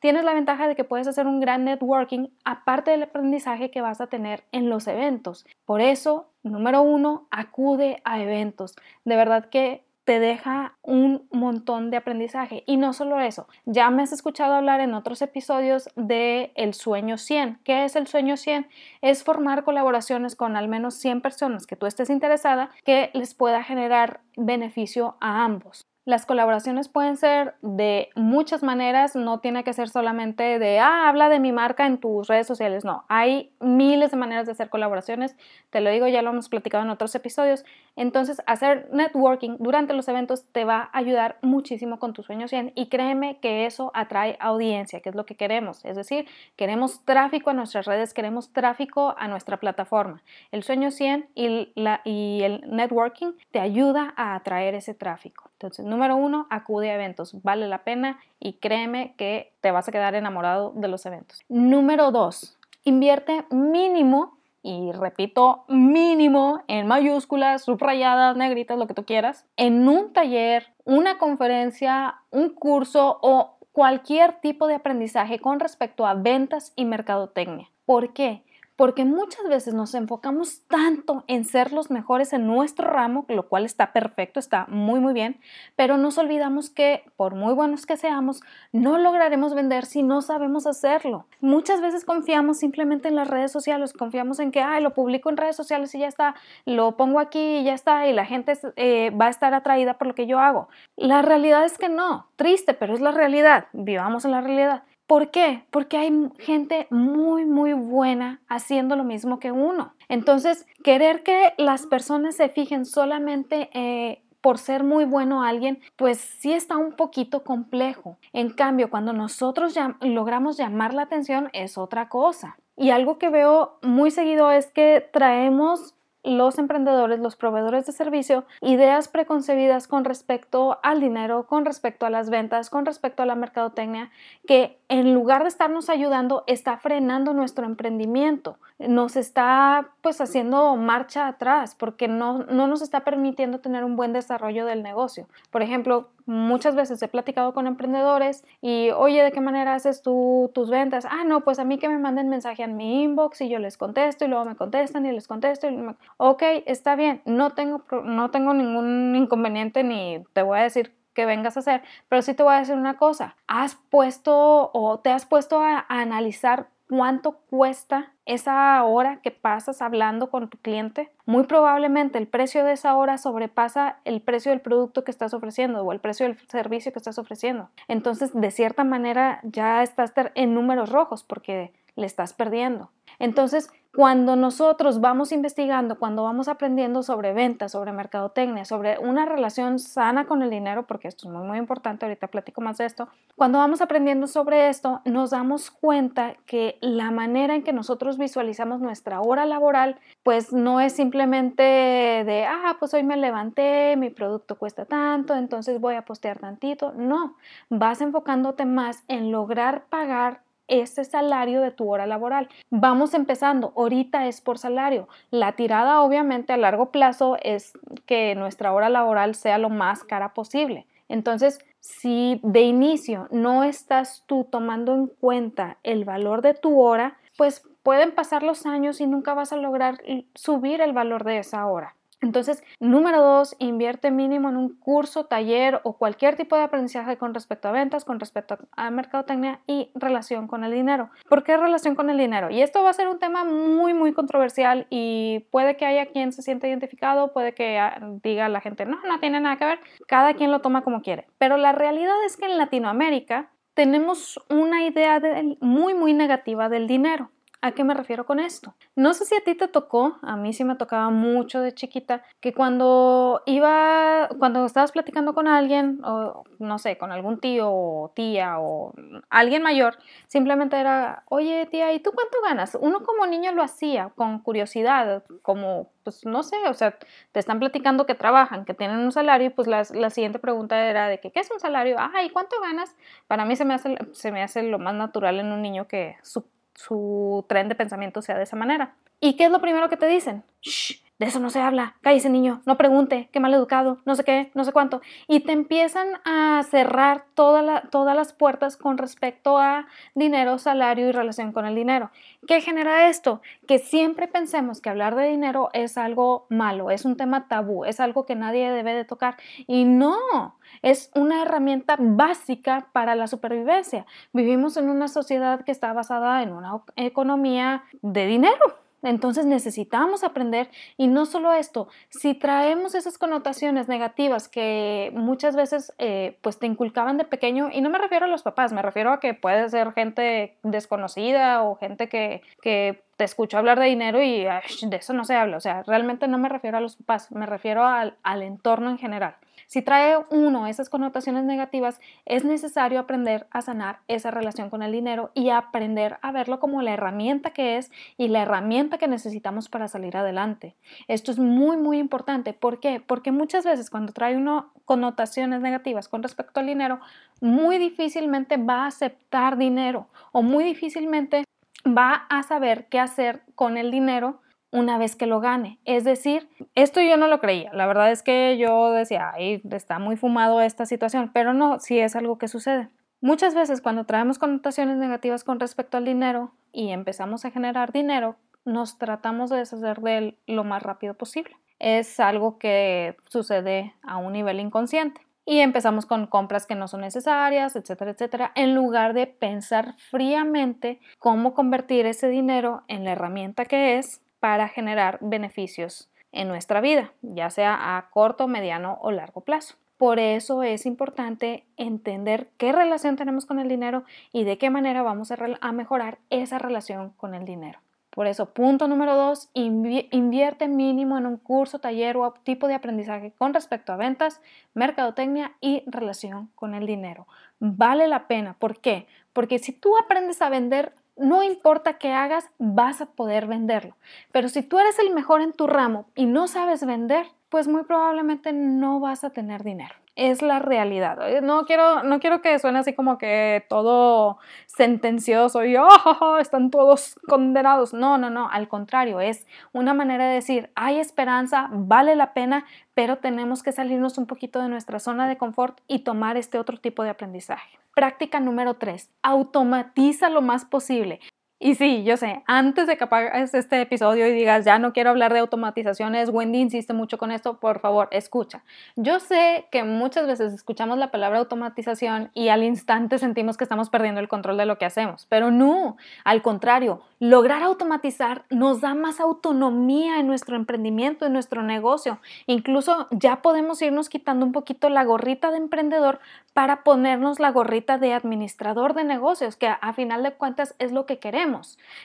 tienes 0.00 0.24
la 0.24 0.34
ventaja 0.34 0.68
de 0.68 0.76
que 0.76 0.84
puedes 0.84 1.06
hacer 1.06 1.26
un 1.26 1.40
gran 1.40 1.64
networking 1.64 2.28
aparte 2.44 2.90
del 2.90 3.04
aprendizaje 3.04 3.70
que 3.70 3.80
vas 3.80 4.00
a 4.00 4.06
tener 4.06 4.44
en 4.52 4.68
los 4.68 4.86
eventos. 4.86 5.46
Por 5.64 5.80
eso, 5.80 6.30
número 6.42 6.82
uno, 6.82 7.26
acude 7.30 8.00
a 8.04 8.20
eventos. 8.20 8.74
De 9.04 9.16
verdad 9.16 9.46
que 9.46 9.86
te 10.06 10.20
deja 10.20 10.76
un 10.82 11.26
montón 11.32 11.90
de 11.90 11.96
aprendizaje. 11.96 12.62
Y 12.66 12.76
no 12.76 12.92
solo 12.92 13.18
eso, 13.20 13.48
ya 13.64 13.90
me 13.90 14.04
has 14.04 14.12
escuchado 14.12 14.54
hablar 14.54 14.80
en 14.80 14.94
otros 14.94 15.20
episodios 15.20 15.90
de 15.96 16.52
el 16.54 16.74
sueño 16.74 17.18
100. 17.18 17.58
¿Qué 17.64 17.84
es 17.84 17.96
el 17.96 18.06
sueño 18.06 18.36
100? 18.36 18.68
Es 19.00 19.24
formar 19.24 19.64
colaboraciones 19.64 20.36
con 20.36 20.56
al 20.56 20.68
menos 20.68 20.94
100 20.94 21.22
personas 21.22 21.66
que 21.66 21.74
tú 21.74 21.86
estés 21.86 22.08
interesada 22.08 22.70
que 22.84 23.10
les 23.14 23.34
pueda 23.34 23.64
generar 23.64 24.20
beneficio 24.36 25.16
a 25.20 25.44
ambos. 25.44 25.84
Las 26.06 26.24
colaboraciones 26.24 26.88
pueden 26.88 27.16
ser 27.16 27.56
de 27.62 28.10
muchas 28.14 28.62
maneras, 28.62 29.16
no 29.16 29.40
tiene 29.40 29.64
que 29.64 29.72
ser 29.72 29.88
solamente 29.88 30.60
de, 30.60 30.78
ah, 30.78 31.08
habla 31.08 31.28
de 31.28 31.40
mi 31.40 31.50
marca 31.50 31.84
en 31.84 31.98
tus 31.98 32.28
redes 32.28 32.46
sociales, 32.46 32.84
no, 32.84 33.04
hay 33.08 33.50
miles 33.58 34.12
de 34.12 34.16
maneras 34.16 34.46
de 34.46 34.52
hacer 34.52 34.70
colaboraciones, 34.70 35.34
te 35.70 35.80
lo 35.80 35.90
digo, 35.90 36.06
ya 36.06 36.22
lo 36.22 36.30
hemos 36.30 36.48
platicado 36.48 36.84
en 36.84 36.90
otros 36.90 37.12
episodios, 37.16 37.64
entonces 37.96 38.40
hacer 38.46 38.88
networking 38.92 39.56
durante 39.58 39.94
los 39.94 40.06
eventos 40.06 40.44
te 40.52 40.64
va 40.64 40.90
a 40.92 40.96
ayudar 40.96 41.38
muchísimo 41.42 41.98
con 41.98 42.12
tus 42.12 42.26
sueños 42.26 42.50
100 42.50 42.70
y 42.76 42.86
créeme 42.86 43.40
que 43.40 43.66
eso 43.66 43.90
atrae 43.92 44.36
audiencia, 44.38 45.00
que 45.00 45.08
es 45.08 45.16
lo 45.16 45.26
que 45.26 45.34
queremos, 45.34 45.84
es 45.84 45.96
decir, 45.96 46.28
queremos 46.54 47.04
tráfico 47.04 47.50
a 47.50 47.54
nuestras 47.54 47.84
redes, 47.84 48.14
queremos 48.14 48.52
tráfico 48.52 49.16
a 49.18 49.26
nuestra 49.26 49.56
plataforma. 49.56 50.22
El 50.52 50.62
sueño 50.62 50.92
100 50.92 51.30
y, 51.34 51.72
la, 51.74 52.00
y 52.04 52.42
el 52.44 52.62
networking 52.68 53.32
te 53.50 53.58
ayuda 53.58 54.14
a 54.16 54.36
atraer 54.36 54.76
ese 54.76 54.94
tráfico. 54.94 55.50
Entonces, 55.54 55.86
número 55.96 56.16
uno, 56.16 56.46
acude 56.50 56.90
a 56.90 56.94
eventos, 56.94 57.42
vale 57.42 57.66
la 57.68 57.82
pena 57.82 58.18
y 58.38 58.54
créeme 58.54 59.14
que 59.16 59.54
te 59.62 59.70
vas 59.70 59.88
a 59.88 59.92
quedar 59.92 60.14
enamorado 60.14 60.72
de 60.76 60.88
los 60.88 61.06
eventos. 61.06 61.40
Número 61.48 62.10
dos, 62.10 62.58
invierte 62.84 63.46
mínimo, 63.50 64.36
y 64.62 64.92
repito, 64.92 65.64
mínimo 65.68 66.62
en 66.68 66.86
mayúsculas, 66.86 67.62
subrayadas, 67.64 68.36
negritas, 68.36 68.76
lo 68.76 68.86
que 68.86 68.94
tú 68.94 69.04
quieras, 69.04 69.46
en 69.56 69.88
un 69.88 70.12
taller, 70.12 70.66
una 70.84 71.16
conferencia, 71.16 72.16
un 72.30 72.50
curso 72.50 73.18
o 73.22 73.56
cualquier 73.72 74.40
tipo 74.40 74.66
de 74.66 74.74
aprendizaje 74.74 75.38
con 75.38 75.60
respecto 75.60 76.06
a 76.06 76.14
ventas 76.14 76.72
y 76.76 76.84
mercadotecnia. 76.84 77.70
¿Por 77.86 78.12
qué? 78.12 78.42
Porque 78.76 79.04
muchas 79.04 79.48
veces 79.48 79.74
nos 79.74 79.94
enfocamos 79.94 80.62
tanto 80.68 81.24
en 81.26 81.44
ser 81.44 81.72
los 81.72 81.90
mejores 81.90 82.32
en 82.32 82.46
nuestro 82.46 82.88
ramo, 82.88 83.24
lo 83.28 83.48
cual 83.48 83.64
está 83.64 83.92
perfecto, 83.92 84.38
está 84.38 84.66
muy 84.68 85.00
muy 85.00 85.14
bien, 85.14 85.40
pero 85.76 85.96
nos 85.96 86.18
olvidamos 86.18 86.70
que 86.70 87.02
por 87.16 87.34
muy 87.34 87.54
buenos 87.54 87.86
que 87.86 87.96
seamos, 87.96 88.42
no 88.72 88.98
lograremos 88.98 89.54
vender 89.54 89.86
si 89.86 90.02
no 90.02 90.20
sabemos 90.20 90.66
hacerlo. 90.66 91.26
Muchas 91.40 91.80
veces 91.80 92.04
confiamos 92.04 92.58
simplemente 92.58 93.08
en 93.08 93.16
las 93.16 93.28
redes 93.28 93.50
sociales, 93.50 93.92
confiamos 93.92 94.38
en 94.40 94.52
que, 94.52 94.60
ay, 94.60 94.82
lo 94.82 94.94
publico 94.94 95.30
en 95.30 95.38
redes 95.38 95.56
sociales 95.56 95.94
y 95.94 96.00
ya 96.00 96.08
está, 96.08 96.34
lo 96.66 96.96
pongo 96.96 97.18
aquí 97.18 97.58
y 97.58 97.64
ya 97.64 97.74
está, 97.74 98.06
y 98.06 98.12
la 98.12 98.26
gente 98.26 98.52
eh, 98.76 99.10
va 99.10 99.26
a 99.26 99.30
estar 99.30 99.54
atraída 99.54 99.94
por 99.94 100.08
lo 100.08 100.14
que 100.14 100.26
yo 100.26 100.38
hago. 100.38 100.68
La 100.96 101.22
realidad 101.22 101.64
es 101.64 101.78
que 101.78 101.88
no, 101.88 102.28
triste, 102.36 102.74
pero 102.74 102.94
es 102.94 103.00
la 103.00 103.12
realidad, 103.12 103.66
vivamos 103.72 104.24
en 104.24 104.32
la 104.32 104.40
realidad. 104.40 104.82
¿Por 105.06 105.30
qué? 105.30 105.64
Porque 105.70 105.96
hay 105.96 106.12
gente 106.38 106.86
muy, 106.90 107.44
muy 107.44 107.72
buena 107.72 108.40
haciendo 108.48 108.96
lo 108.96 109.04
mismo 109.04 109.38
que 109.38 109.52
uno. 109.52 109.94
Entonces, 110.08 110.66
querer 110.82 111.22
que 111.22 111.54
las 111.58 111.86
personas 111.86 112.36
se 112.36 112.48
fijen 112.48 112.84
solamente 112.84 113.70
eh, 113.72 114.22
por 114.40 114.58
ser 114.58 114.84
muy 114.84 115.04
bueno 115.04 115.42
a 115.42 115.48
alguien, 115.48 115.80
pues 115.96 116.18
sí 116.18 116.52
está 116.52 116.76
un 116.76 116.92
poquito 116.92 117.42
complejo. 117.42 118.16
En 118.32 118.50
cambio, 118.50 118.90
cuando 118.90 119.12
nosotros 119.12 119.74
logramos 120.00 120.56
llamar 120.56 120.94
la 120.94 121.02
atención 121.02 121.50
es 121.52 121.78
otra 121.78 122.08
cosa. 122.08 122.56
Y 122.76 122.90
algo 122.90 123.18
que 123.18 123.28
veo 123.28 123.78
muy 123.82 124.12
seguido 124.12 124.52
es 124.52 124.70
que 124.70 125.08
traemos 125.12 125.95
los 126.26 126.58
emprendedores, 126.58 127.20
los 127.20 127.36
proveedores 127.36 127.86
de 127.86 127.92
servicio, 127.92 128.44
ideas 128.60 129.08
preconcebidas 129.08 129.86
con 129.86 130.04
respecto 130.04 130.78
al 130.82 131.00
dinero, 131.00 131.46
con 131.46 131.64
respecto 131.64 132.04
a 132.04 132.10
las 132.10 132.30
ventas, 132.30 132.68
con 132.68 132.84
respecto 132.84 133.22
a 133.22 133.26
la 133.26 133.36
mercadotecnia, 133.36 134.10
que 134.46 134.78
en 134.88 135.14
lugar 135.14 135.42
de 135.42 135.48
estarnos 135.48 135.88
ayudando, 135.88 136.44
está 136.46 136.76
frenando 136.78 137.32
nuestro 137.32 137.64
emprendimiento, 137.64 138.58
nos 138.78 139.16
está 139.16 139.90
pues 140.02 140.20
haciendo 140.20 140.76
marcha 140.76 141.26
atrás 141.28 141.74
porque 141.74 142.08
no, 142.08 142.40
no 142.44 142.66
nos 142.66 142.82
está 142.82 143.00
permitiendo 143.00 143.60
tener 143.60 143.84
un 143.84 143.96
buen 143.96 144.12
desarrollo 144.12 144.66
del 144.66 144.82
negocio. 144.82 145.28
Por 145.50 145.62
ejemplo, 145.62 146.08
muchas 146.26 146.74
veces 146.74 147.00
he 147.02 147.08
platicado 147.08 147.54
con 147.54 147.66
emprendedores 147.66 148.44
y, 148.60 148.90
oye, 148.90 149.22
¿de 149.22 149.32
qué 149.32 149.40
manera 149.40 149.74
haces 149.74 150.02
tú 150.02 150.50
tus 150.54 150.70
ventas? 150.70 151.06
Ah, 151.06 151.24
no, 151.24 151.42
pues 151.42 151.58
a 151.58 151.64
mí 151.64 151.78
que 151.78 151.88
me 151.88 151.98
manden 151.98 152.28
mensaje 152.28 152.62
en 152.64 152.76
mi 152.76 153.02
inbox 153.02 153.40
y 153.40 153.48
yo 153.48 153.58
les 153.58 153.76
contesto 153.78 154.24
y 154.24 154.28
luego 154.28 154.44
me 154.44 154.56
contestan 154.56 155.06
y 155.06 155.12
les 155.12 155.28
contesto. 155.28 155.68
Y 155.68 155.76
Ok, 156.18 156.42
está 156.66 156.96
bien, 156.96 157.22
no 157.24 157.50
tengo, 157.50 157.84
no 158.04 158.30
tengo 158.30 158.54
ningún 158.54 159.14
inconveniente 159.16 159.84
ni 159.84 160.24
te 160.32 160.42
voy 160.42 160.58
a 160.58 160.62
decir 160.62 160.94
que 161.14 161.26
vengas 161.26 161.56
a 161.56 161.60
hacer, 161.60 161.82
pero 162.08 162.22
sí 162.22 162.34
te 162.34 162.42
voy 162.42 162.54
a 162.54 162.58
decir 162.58 162.74
una 162.76 162.98
cosa, 162.98 163.36
has 163.48 163.74
puesto 163.74 164.70
o 164.74 165.00
te 165.00 165.10
has 165.10 165.24
puesto 165.24 165.60
a 165.60 165.86
analizar 165.88 166.68
cuánto 166.88 167.38
cuesta 167.50 168.12
esa 168.24 168.82
hora 168.84 169.20
que 169.22 169.30
pasas 169.30 169.82
hablando 169.82 170.30
con 170.30 170.48
tu 170.48 170.58
cliente. 170.58 171.10
Muy 171.24 171.44
probablemente 171.44 172.18
el 172.18 172.26
precio 172.26 172.64
de 172.64 172.72
esa 172.72 172.96
hora 172.96 173.18
sobrepasa 173.18 173.98
el 174.04 174.20
precio 174.20 174.50
del 174.50 174.60
producto 174.60 175.04
que 175.04 175.10
estás 175.10 175.34
ofreciendo 175.34 175.82
o 175.82 175.92
el 175.92 176.00
precio 176.00 176.26
del 176.26 176.38
servicio 176.48 176.92
que 176.92 176.98
estás 176.98 177.18
ofreciendo. 177.18 177.70
Entonces, 177.88 178.32
de 178.34 178.50
cierta 178.50 178.84
manera, 178.84 179.40
ya 179.42 179.82
estás 179.82 180.12
en 180.34 180.54
números 180.54 180.90
rojos 180.90 181.22
porque 181.22 181.72
le 181.96 182.06
estás 182.06 182.32
perdiendo. 182.34 182.90
Entonces, 183.18 183.70
cuando 183.96 184.36
nosotros 184.36 185.00
vamos 185.00 185.32
investigando, 185.32 185.98
cuando 185.98 186.22
vamos 186.22 186.48
aprendiendo 186.48 187.02
sobre 187.02 187.32
ventas, 187.32 187.72
sobre 187.72 187.92
mercadotecnia, 187.92 188.66
sobre 188.66 188.98
una 188.98 189.24
relación 189.24 189.78
sana 189.78 190.26
con 190.26 190.42
el 190.42 190.50
dinero, 190.50 190.86
porque 190.86 191.08
esto 191.08 191.26
es 191.26 191.32
muy, 191.32 191.46
muy 191.46 191.56
importante, 191.56 192.04
ahorita 192.04 192.26
platico 192.26 192.60
más 192.60 192.76
de 192.76 192.84
esto, 192.84 193.08
cuando 193.36 193.56
vamos 193.56 193.80
aprendiendo 193.80 194.26
sobre 194.26 194.68
esto, 194.68 195.00
nos 195.06 195.30
damos 195.30 195.70
cuenta 195.70 196.34
que 196.44 196.76
la 196.82 197.10
manera 197.10 197.54
en 197.54 197.62
que 197.62 197.72
nosotros 197.72 198.18
visualizamos 198.18 198.80
nuestra 198.80 199.22
hora 199.22 199.46
laboral, 199.46 199.98
pues 200.22 200.52
no 200.52 200.78
es 200.82 200.92
simplemente 200.92 201.62
de, 201.62 202.44
ah, 202.44 202.76
pues 202.78 202.92
hoy 202.92 203.02
me 203.02 203.16
levanté, 203.16 203.96
mi 203.96 204.10
producto 204.10 204.58
cuesta 204.58 204.84
tanto, 204.84 205.34
entonces 205.34 205.80
voy 205.80 205.94
a 205.94 206.04
postear 206.04 206.38
tantito. 206.38 206.92
No, 206.92 207.36
vas 207.70 208.02
enfocándote 208.02 208.66
más 208.66 209.04
en 209.08 209.32
lograr 209.32 209.86
pagar 209.88 210.42
ese 210.68 211.04
salario 211.04 211.60
de 211.60 211.70
tu 211.70 211.90
hora 211.90 212.06
laboral. 212.06 212.48
Vamos 212.70 213.14
empezando, 213.14 213.72
ahorita 213.76 214.26
es 214.26 214.40
por 214.40 214.58
salario. 214.58 215.08
La 215.30 215.52
tirada 215.52 216.00
obviamente 216.02 216.52
a 216.52 216.56
largo 216.56 216.90
plazo 216.90 217.36
es 217.42 217.72
que 218.06 218.34
nuestra 218.34 218.72
hora 218.72 218.88
laboral 218.88 219.34
sea 219.34 219.58
lo 219.58 219.70
más 219.70 220.04
cara 220.04 220.34
posible. 220.34 220.86
Entonces, 221.08 221.58
si 221.80 222.40
de 222.42 222.62
inicio 222.62 223.28
no 223.30 223.62
estás 223.64 224.24
tú 224.26 224.46
tomando 224.50 224.94
en 224.94 225.06
cuenta 225.06 225.78
el 225.82 226.04
valor 226.04 226.42
de 226.42 226.54
tu 226.54 226.80
hora, 226.80 227.16
pues 227.36 227.62
pueden 227.82 228.12
pasar 228.12 228.42
los 228.42 228.66
años 228.66 229.00
y 229.00 229.06
nunca 229.06 229.34
vas 229.34 229.52
a 229.52 229.56
lograr 229.56 229.98
subir 230.34 230.80
el 230.80 230.92
valor 230.92 231.24
de 231.24 231.38
esa 231.38 231.64
hora. 231.66 231.94
Entonces, 232.26 232.64
número 232.80 233.22
dos, 233.22 233.54
invierte 233.60 234.10
mínimo 234.10 234.48
en 234.48 234.56
un 234.56 234.76
curso, 234.80 235.26
taller 235.26 235.80
o 235.84 235.96
cualquier 235.96 236.34
tipo 236.34 236.56
de 236.56 236.62
aprendizaje 236.62 237.16
con 237.16 237.32
respecto 237.34 237.68
a 237.68 237.72
ventas, 237.72 238.04
con 238.04 238.18
respecto 238.18 238.58
a 238.72 238.90
mercadotecnia 238.90 239.60
y 239.68 239.90
relación 239.94 240.48
con 240.48 240.64
el 240.64 240.72
dinero. 240.72 241.10
¿Por 241.28 241.44
qué 241.44 241.56
relación 241.56 241.94
con 241.94 242.10
el 242.10 242.18
dinero? 242.18 242.50
Y 242.50 242.62
esto 242.62 242.82
va 242.82 242.90
a 242.90 242.94
ser 242.94 243.06
un 243.06 243.20
tema 243.20 243.44
muy, 243.44 243.94
muy 243.94 244.12
controversial 244.12 244.88
y 244.90 245.46
puede 245.52 245.76
que 245.76 245.86
haya 245.86 246.06
quien 246.06 246.32
se 246.32 246.42
sienta 246.42 246.66
identificado, 246.66 247.32
puede 247.32 247.54
que 247.54 247.78
ah, 247.78 248.00
diga 248.24 248.48
la 248.48 248.60
gente, 248.60 248.86
no, 248.86 248.98
no 249.06 249.20
tiene 249.20 249.38
nada 249.38 249.56
que 249.56 249.66
ver. 249.66 249.78
Cada 250.08 250.34
quien 250.34 250.50
lo 250.50 250.60
toma 250.60 250.82
como 250.82 251.02
quiere. 251.02 251.28
Pero 251.38 251.58
la 251.58 251.70
realidad 251.70 252.16
es 252.26 252.36
que 252.36 252.46
en 252.46 252.58
Latinoamérica 252.58 253.50
tenemos 253.74 254.40
una 254.48 254.84
idea 254.84 255.22
muy, 255.60 255.94
muy 255.94 256.12
negativa 256.12 256.68
del 256.68 256.88
dinero. 256.88 257.30
¿A 257.66 257.72
qué 257.72 257.82
me 257.82 257.94
refiero 257.94 258.26
con 258.26 258.38
esto? 258.38 258.76
No 258.94 259.12
sé 259.12 259.24
si 259.24 259.34
a 259.34 259.40
ti 259.42 259.56
te 259.56 259.66
tocó, 259.66 260.18
a 260.22 260.36
mí 260.36 260.52
sí 260.52 260.62
me 260.62 260.76
tocaba 260.76 261.10
mucho 261.10 261.60
de 261.60 261.74
chiquita, 261.74 262.22
que 262.38 262.54
cuando 262.54 263.42
iba, 263.44 264.28
cuando 264.38 264.64
estabas 264.64 264.92
platicando 264.92 265.34
con 265.34 265.48
alguien, 265.48 265.98
o 266.04 266.44
no 266.60 266.78
sé, 266.78 266.96
con 266.96 267.10
algún 267.10 267.40
tío 267.40 267.68
o 267.68 268.12
tía 268.14 268.60
o 268.60 268.94
alguien 269.30 269.64
mayor, 269.64 269.98
simplemente 270.28 270.78
era, 270.78 271.24
oye 271.28 271.66
tía, 271.66 271.92
¿y 271.92 271.98
tú 271.98 272.12
cuánto 272.14 272.38
ganas? 272.44 272.78
Uno 272.80 273.02
como 273.02 273.26
niño 273.26 273.50
lo 273.50 273.64
hacía 273.64 274.12
con 274.14 274.38
curiosidad, 274.38 275.24
como, 275.42 275.90
pues 276.04 276.24
no 276.24 276.44
sé, 276.44 276.56
o 276.68 276.74
sea, 276.74 276.96
te 277.32 277.40
están 277.40 277.58
platicando 277.58 278.06
que 278.06 278.14
trabajan, 278.14 278.64
que 278.64 278.74
tienen 278.74 278.98
un 278.98 279.10
salario 279.10 279.48
y 279.48 279.50
pues 279.50 279.66
la, 279.66 280.10
siguiente 280.10 280.38
pregunta 280.38 280.88
era 280.88 281.08
de 281.08 281.18
que, 281.18 281.32
¿qué 281.32 281.40
es 281.40 281.50
un 281.50 281.58
salario? 281.58 281.96
Ah, 281.98 282.22
¿y 282.22 282.30
cuánto 282.30 282.60
ganas? 282.60 282.94
Para 283.26 283.44
mí 283.44 283.56
se 283.56 283.64
me 283.64 283.74
hace, 283.74 283.96
se 284.12 284.30
me 284.30 284.44
hace 284.44 284.62
lo 284.62 284.78
más 284.78 284.94
natural 284.94 285.40
en 285.40 285.50
un 285.50 285.62
niño 285.62 285.88
que 285.88 286.16
su 286.22 286.44
su 286.76 287.44
tren 287.48 287.68
de 287.68 287.74
pensamiento 287.74 288.22
sea 288.22 288.36
de 288.36 288.44
esa 288.44 288.56
manera. 288.56 288.94
¿Y 289.20 289.36
qué 289.36 289.46
es 289.46 289.50
lo 289.50 289.60
primero 289.60 289.88
que 289.88 289.96
te 289.96 290.06
dicen? 290.06 290.44
Shh, 290.62 291.02
de 291.18 291.26
eso 291.26 291.40
no 291.40 291.48
se 291.48 291.60
habla, 291.60 291.96
cállese 292.02 292.28
niño, 292.28 292.60
no 292.66 292.76
pregunte, 292.76 293.30
qué 293.32 293.40
mal 293.40 293.54
educado, 293.54 293.98
no 294.04 294.14
sé 294.14 294.24
qué, 294.24 294.50
no 294.54 294.64
sé 294.64 294.72
cuánto. 294.72 295.00
Y 295.28 295.40
te 295.40 295.52
empiezan 295.52 296.08
a 296.24 296.62
cerrar 296.70 297.24
todas 297.34 298.16
las 298.16 298.32
puertas 298.34 298.76
con 298.76 298.98
respecto 298.98 299.58
a 299.58 299.86
dinero, 300.14 300.58
salario 300.58 301.08
y 301.08 301.12
relación 301.12 301.52
con 301.52 301.64
el 301.64 301.74
dinero. 301.74 302.10
¿Qué 302.46 302.60
genera 302.60 303.08
esto? 303.08 303.40
Que 303.66 303.78
siempre 303.78 304.28
pensemos 304.28 304.82
que 304.82 304.90
hablar 304.90 305.16
de 305.16 305.28
dinero 305.28 305.70
es 305.72 305.96
algo 305.96 306.46
malo, 306.50 306.90
es 306.90 307.06
un 307.06 307.16
tema 307.16 307.48
tabú, 307.48 307.86
es 307.86 307.98
algo 307.98 308.26
que 308.26 308.34
nadie 308.34 308.70
debe 308.70 308.94
de 308.94 309.04
tocar. 309.06 309.36
Y 309.66 309.84
no, 309.84 310.58
es 310.82 311.10
una 311.14 311.42
herramienta 311.42 311.96
básica 311.98 312.88
para 312.92 313.14
la 313.14 313.26
supervivencia. 313.26 314.04
Vivimos 314.34 314.76
en 314.76 314.90
una 314.90 315.08
sociedad 315.08 315.64
que 315.64 315.72
está 315.72 315.94
basada 315.94 316.42
en 316.42 316.52
una 316.52 316.82
economía 316.96 317.84
de 318.02 318.26
dinero 318.26 318.85
entonces 319.02 319.46
necesitamos 319.46 320.24
aprender 320.24 320.70
y 320.96 321.08
no 321.08 321.26
solo 321.26 321.52
esto, 321.52 321.88
si 322.08 322.34
traemos 322.34 322.94
esas 322.94 323.18
connotaciones 323.18 323.88
negativas 323.88 324.48
que 324.48 325.10
muchas 325.14 325.56
veces 325.56 325.92
eh, 325.98 326.38
pues 326.42 326.58
te 326.58 326.66
inculcaban 326.66 327.16
de 327.16 327.24
pequeño, 327.24 327.70
y 327.72 327.80
no 327.80 327.90
me 327.90 327.98
refiero 327.98 328.26
a 328.26 328.28
los 328.28 328.42
papás, 328.42 328.72
me 328.72 328.82
refiero 328.82 329.12
a 329.12 329.20
que 329.20 329.34
puede 329.34 329.68
ser 329.68 329.92
gente 329.92 330.56
desconocida 330.62 331.62
o 331.62 331.76
gente 331.76 332.08
que, 332.08 332.42
que 332.62 333.04
te 333.16 333.24
escuchó 333.24 333.58
hablar 333.58 333.78
de 333.78 333.86
dinero 333.86 334.22
y 334.22 334.44
de 334.44 334.96
eso 334.96 335.12
no 335.12 335.24
se 335.24 335.34
habla, 335.34 335.56
o 335.56 335.60
sea, 335.60 335.82
realmente 335.86 336.28
no 336.28 336.38
me 336.38 336.48
refiero 336.48 336.78
a 336.78 336.80
los 336.80 336.96
papás, 336.96 337.30
me 337.32 337.46
refiero 337.46 337.84
al, 337.84 338.16
al 338.22 338.42
entorno 338.42 338.90
en 338.90 338.98
general. 338.98 339.36
Si 339.66 339.82
trae 339.82 340.16
uno 340.30 340.66
esas 340.66 340.88
connotaciones 340.88 341.44
negativas, 341.44 342.00
es 342.24 342.44
necesario 342.44 343.00
aprender 343.00 343.46
a 343.50 343.62
sanar 343.62 344.00
esa 344.06 344.30
relación 344.30 344.70
con 344.70 344.82
el 344.82 344.92
dinero 344.92 345.30
y 345.34 345.50
aprender 345.50 346.18
a 346.22 346.32
verlo 346.32 346.60
como 346.60 346.82
la 346.82 346.92
herramienta 346.92 347.50
que 347.50 347.76
es 347.76 347.90
y 348.16 348.28
la 348.28 348.42
herramienta 348.42 348.98
que 348.98 349.08
necesitamos 349.08 349.68
para 349.68 349.88
salir 349.88 350.16
adelante. 350.16 350.76
Esto 351.08 351.32
es 351.32 351.38
muy, 351.38 351.76
muy 351.76 351.98
importante. 351.98 352.52
¿Por 352.52 352.78
qué? 352.80 353.02
Porque 353.04 353.32
muchas 353.32 353.64
veces 353.64 353.90
cuando 353.90 354.12
trae 354.12 354.36
uno 354.36 354.72
connotaciones 354.84 355.60
negativas 355.60 356.08
con 356.08 356.22
respecto 356.22 356.60
al 356.60 356.66
dinero, 356.66 357.00
muy 357.40 357.78
difícilmente 357.78 358.56
va 358.56 358.84
a 358.84 358.86
aceptar 358.86 359.56
dinero 359.58 360.08
o 360.32 360.42
muy 360.42 360.64
difícilmente 360.64 361.44
va 361.86 362.26
a 362.28 362.42
saber 362.42 362.86
qué 362.88 363.00
hacer 363.00 363.42
con 363.54 363.76
el 363.76 363.90
dinero 363.90 364.40
una 364.76 364.98
vez 364.98 365.16
que 365.16 365.26
lo 365.26 365.40
gane. 365.40 365.78
Es 365.84 366.04
decir, 366.04 366.48
esto 366.74 367.00
yo 367.00 367.16
no 367.16 367.28
lo 367.28 367.40
creía. 367.40 367.72
La 367.72 367.86
verdad 367.86 368.12
es 368.12 368.22
que 368.22 368.56
yo 368.58 368.90
decía, 368.90 369.32
ay, 369.34 369.62
está 369.70 369.98
muy 369.98 370.16
fumado 370.16 370.60
esta 370.60 370.86
situación, 370.86 371.30
pero 371.32 371.54
no, 371.54 371.80
sí 371.80 371.98
es 371.98 372.14
algo 372.14 372.38
que 372.38 372.48
sucede. 372.48 372.90
Muchas 373.20 373.54
veces 373.54 373.80
cuando 373.80 374.04
traemos 374.04 374.38
connotaciones 374.38 374.98
negativas 374.98 375.42
con 375.42 375.58
respecto 375.58 375.96
al 375.96 376.04
dinero 376.04 376.52
y 376.72 376.90
empezamos 376.90 377.44
a 377.44 377.50
generar 377.50 377.90
dinero, 377.90 378.36
nos 378.66 378.98
tratamos 378.98 379.48
de 379.48 379.58
deshacer 379.58 380.00
de 380.00 380.18
él 380.18 380.38
lo 380.46 380.64
más 380.64 380.82
rápido 380.82 381.14
posible. 381.14 381.56
Es 381.78 382.20
algo 382.20 382.58
que 382.58 383.16
sucede 383.26 383.94
a 384.02 384.18
un 384.18 384.32
nivel 384.32 384.60
inconsciente. 384.60 385.22
Y 385.48 385.60
empezamos 385.60 386.06
con 386.06 386.26
compras 386.26 386.66
que 386.66 386.74
no 386.74 386.88
son 386.88 387.02
necesarias, 387.02 387.76
etcétera, 387.76 388.10
etcétera, 388.10 388.52
en 388.56 388.74
lugar 388.74 389.14
de 389.14 389.28
pensar 389.28 389.94
fríamente 390.10 390.98
cómo 391.20 391.54
convertir 391.54 392.04
ese 392.04 392.28
dinero 392.28 392.82
en 392.88 393.04
la 393.04 393.12
herramienta 393.12 393.64
que 393.64 393.96
es 393.96 394.25
para 394.46 394.68
generar 394.68 395.18
beneficios 395.20 396.08
en 396.30 396.46
nuestra 396.46 396.80
vida, 396.80 397.10
ya 397.20 397.50
sea 397.50 397.96
a 397.96 398.10
corto, 398.10 398.46
mediano 398.46 398.96
o 399.02 399.10
largo 399.10 399.40
plazo. 399.40 399.74
Por 399.96 400.20
eso 400.20 400.62
es 400.62 400.86
importante 400.86 401.64
entender 401.76 402.46
qué 402.56 402.70
relación 402.70 403.16
tenemos 403.16 403.44
con 403.44 403.58
el 403.58 403.68
dinero 403.68 404.04
y 404.32 404.44
de 404.44 404.56
qué 404.56 404.70
manera 404.70 405.02
vamos 405.02 405.32
a, 405.32 405.72
mejorar 405.72 406.18
esa 406.30 406.60
relación 406.60 407.10
con 407.16 407.34
el 407.34 407.44
dinero. 407.44 407.80
Por 408.10 408.28
eso, 408.28 408.50
punto 408.54 408.86
número 408.86 409.16
dos, 409.16 409.48
invierte 409.52 410.68
mínimo 410.68 411.18
en 411.18 411.26
un 411.26 411.38
curso, 411.38 411.80
taller 411.80 412.16
o 412.16 412.32
tipo 412.44 412.68
de 412.68 412.74
aprendizaje 412.74 413.32
con 413.36 413.52
respecto 413.52 413.92
a 413.92 413.96
ventas, 413.96 414.40
mercadotecnia 414.74 415.56
y 415.60 415.82
relación 415.86 416.50
con 416.54 416.76
el 416.76 416.86
dinero. 416.86 417.26
Vale 417.58 418.06
la 418.06 418.28
pena. 418.28 418.54
¿Por 418.60 418.78
qué? 418.78 419.08
Porque 419.32 419.58
si 419.58 419.72
tú 419.72 419.98
aprendes 419.98 420.40
a 420.40 420.50
vender 420.50 420.92
no 421.16 421.42
importa 421.42 421.98
qué 421.98 422.12
hagas, 422.12 422.48
vas 422.58 423.00
a 423.00 423.06
poder 423.06 423.46
venderlo. 423.46 423.96
Pero 424.32 424.48
si 424.48 424.62
tú 424.62 424.78
eres 424.78 424.98
el 424.98 425.12
mejor 425.12 425.40
en 425.40 425.52
tu 425.52 425.66
ramo 425.66 426.06
y 426.14 426.26
no 426.26 426.48
sabes 426.48 426.84
vender, 426.84 427.26
pues 427.48 427.68
muy 427.68 427.84
probablemente 427.84 428.52
no 428.52 429.00
vas 429.00 429.24
a 429.24 429.30
tener 429.30 429.62
dinero 429.62 429.94
es 430.16 430.42
la 430.42 430.58
realidad. 430.58 431.40
No 431.42 431.66
quiero, 431.66 432.02
no 432.02 432.18
quiero 432.18 432.40
que 432.40 432.58
suene 432.58 432.78
así 432.78 432.94
como 432.94 433.18
que 433.18 433.64
todo 433.68 434.38
sentencioso 434.66 435.64
y 435.64 435.76
oh, 435.76 436.38
están 436.40 436.70
todos 436.70 437.16
condenados. 437.28 437.92
No, 437.94 438.18
no, 438.18 438.30
no, 438.30 438.48
al 438.50 438.66
contrario, 438.66 439.20
es 439.20 439.46
una 439.72 439.94
manera 439.94 440.26
de 440.26 440.34
decir, 440.34 440.70
hay 440.74 440.98
esperanza, 440.98 441.68
vale 441.70 442.16
la 442.16 442.32
pena, 442.32 442.64
pero 442.94 443.18
tenemos 443.18 443.62
que 443.62 443.72
salirnos 443.72 444.16
un 444.18 444.26
poquito 444.26 444.60
de 444.60 444.68
nuestra 444.68 444.98
zona 444.98 445.28
de 445.28 445.36
confort 445.36 445.80
y 445.86 446.00
tomar 446.00 446.36
este 446.36 446.58
otro 446.58 446.78
tipo 446.78 447.02
de 447.02 447.10
aprendizaje. 447.10 447.78
Práctica 447.94 448.40
número 448.40 448.74
3. 448.74 449.10
Automatiza 449.22 450.28
lo 450.30 450.42
más 450.42 450.64
posible. 450.64 451.20
Y 451.58 451.74
sí, 451.74 452.04
yo 452.04 452.18
sé, 452.18 452.42
antes 452.46 452.86
de 452.86 452.98
que 452.98 453.04
apagues 453.04 453.54
este 453.54 453.80
episodio 453.80 454.26
y 454.26 454.32
digas, 454.32 454.66
ya 454.66 454.78
no 454.78 454.92
quiero 454.92 455.08
hablar 455.08 455.32
de 455.32 455.38
automatizaciones, 455.38 456.28
Wendy 456.28 456.60
insiste 456.60 456.92
mucho 456.92 457.16
con 457.16 457.30
esto, 457.30 457.60
por 457.60 457.80
favor, 457.80 458.08
escucha. 458.10 458.62
Yo 458.94 459.20
sé 459.20 459.66
que 459.70 459.82
muchas 459.82 460.26
veces 460.26 460.52
escuchamos 460.52 460.98
la 460.98 461.10
palabra 461.10 461.38
automatización 461.38 462.30
y 462.34 462.48
al 462.48 462.62
instante 462.62 463.18
sentimos 463.18 463.56
que 463.56 463.64
estamos 463.64 463.88
perdiendo 463.88 464.20
el 464.20 464.28
control 464.28 464.58
de 464.58 464.66
lo 464.66 464.76
que 464.76 464.84
hacemos, 464.84 465.24
pero 465.30 465.50
no, 465.50 465.96
al 466.24 466.42
contrario, 466.42 467.00
lograr 467.20 467.62
automatizar 467.62 468.44
nos 468.50 468.82
da 468.82 468.94
más 468.94 469.20
autonomía 469.20 470.20
en 470.20 470.26
nuestro 470.26 470.56
emprendimiento, 470.56 471.24
en 471.24 471.32
nuestro 471.32 471.62
negocio. 471.62 472.20
Incluso 472.46 473.08
ya 473.10 473.40
podemos 473.40 473.80
irnos 473.80 474.10
quitando 474.10 474.44
un 474.44 474.52
poquito 474.52 474.90
la 474.90 475.04
gorrita 475.04 475.50
de 475.50 475.56
emprendedor 475.56 476.20
para 476.52 476.84
ponernos 476.84 477.40
la 477.40 477.50
gorrita 477.50 477.98
de 477.98 478.12
administrador 478.14 478.94
de 478.94 479.04
negocios, 479.04 479.56
que 479.56 479.68
a, 479.68 479.92
final 479.92 480.22
de 480.22 480.32
cuentas 480.32 480.74
es 480.78 480.92
lo 480.92 481.06
que 481.06 481.18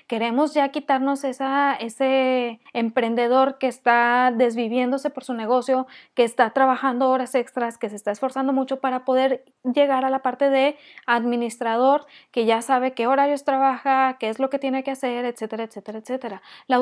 queremos 0.08 0.54
ya 0.54 0.70
quitarnos 0.70 1.24
esa, 1.24 1.74
ese 1.74 2.60
emprendedor 2.74 3.58
que 3.58 3.68
está 3.68 4.32
desviviéndose 4.36 5.10
por 5.10 5.24
su 5.24 5.34
negocio, 5.34 5.88
que 6.14 6.24
está 6.24 6.52
trabajando 6.52 7.10
horas 7.10 7.36
extras, 7.36 7.78
que 7.78 7.90
se 7.90 7.96
está 7.96 8.12
esforzando 8.12 8.54
mucho 8.54 8.80
para 8.80 9.06
poder 9.06 9.44
llegar 9.64 10.06
a 10.06 10.10
la 10.10 10.22
parte 10.22 10.50
de 10.50 10.78
administrador, 11.06 12.06
que 12.32 12.46
ya 12.46 12.62
sabe 12.62 12.94
qué 12.94 13.08
horarios 13.08 13.44
trabaja, 13.44 14.18
qué 14.20 14.30
es 14.30 14.40
lo 14.40 14.50
que 14.50 14.60
tiene 14.60 14.84
que 14.84 14.92
hacer, 14.92 15.26
etcétera, 15.26 15.64
etcétera, 15.64 16.00
etcétera. 16.00 16.42
La, 16.68 16.78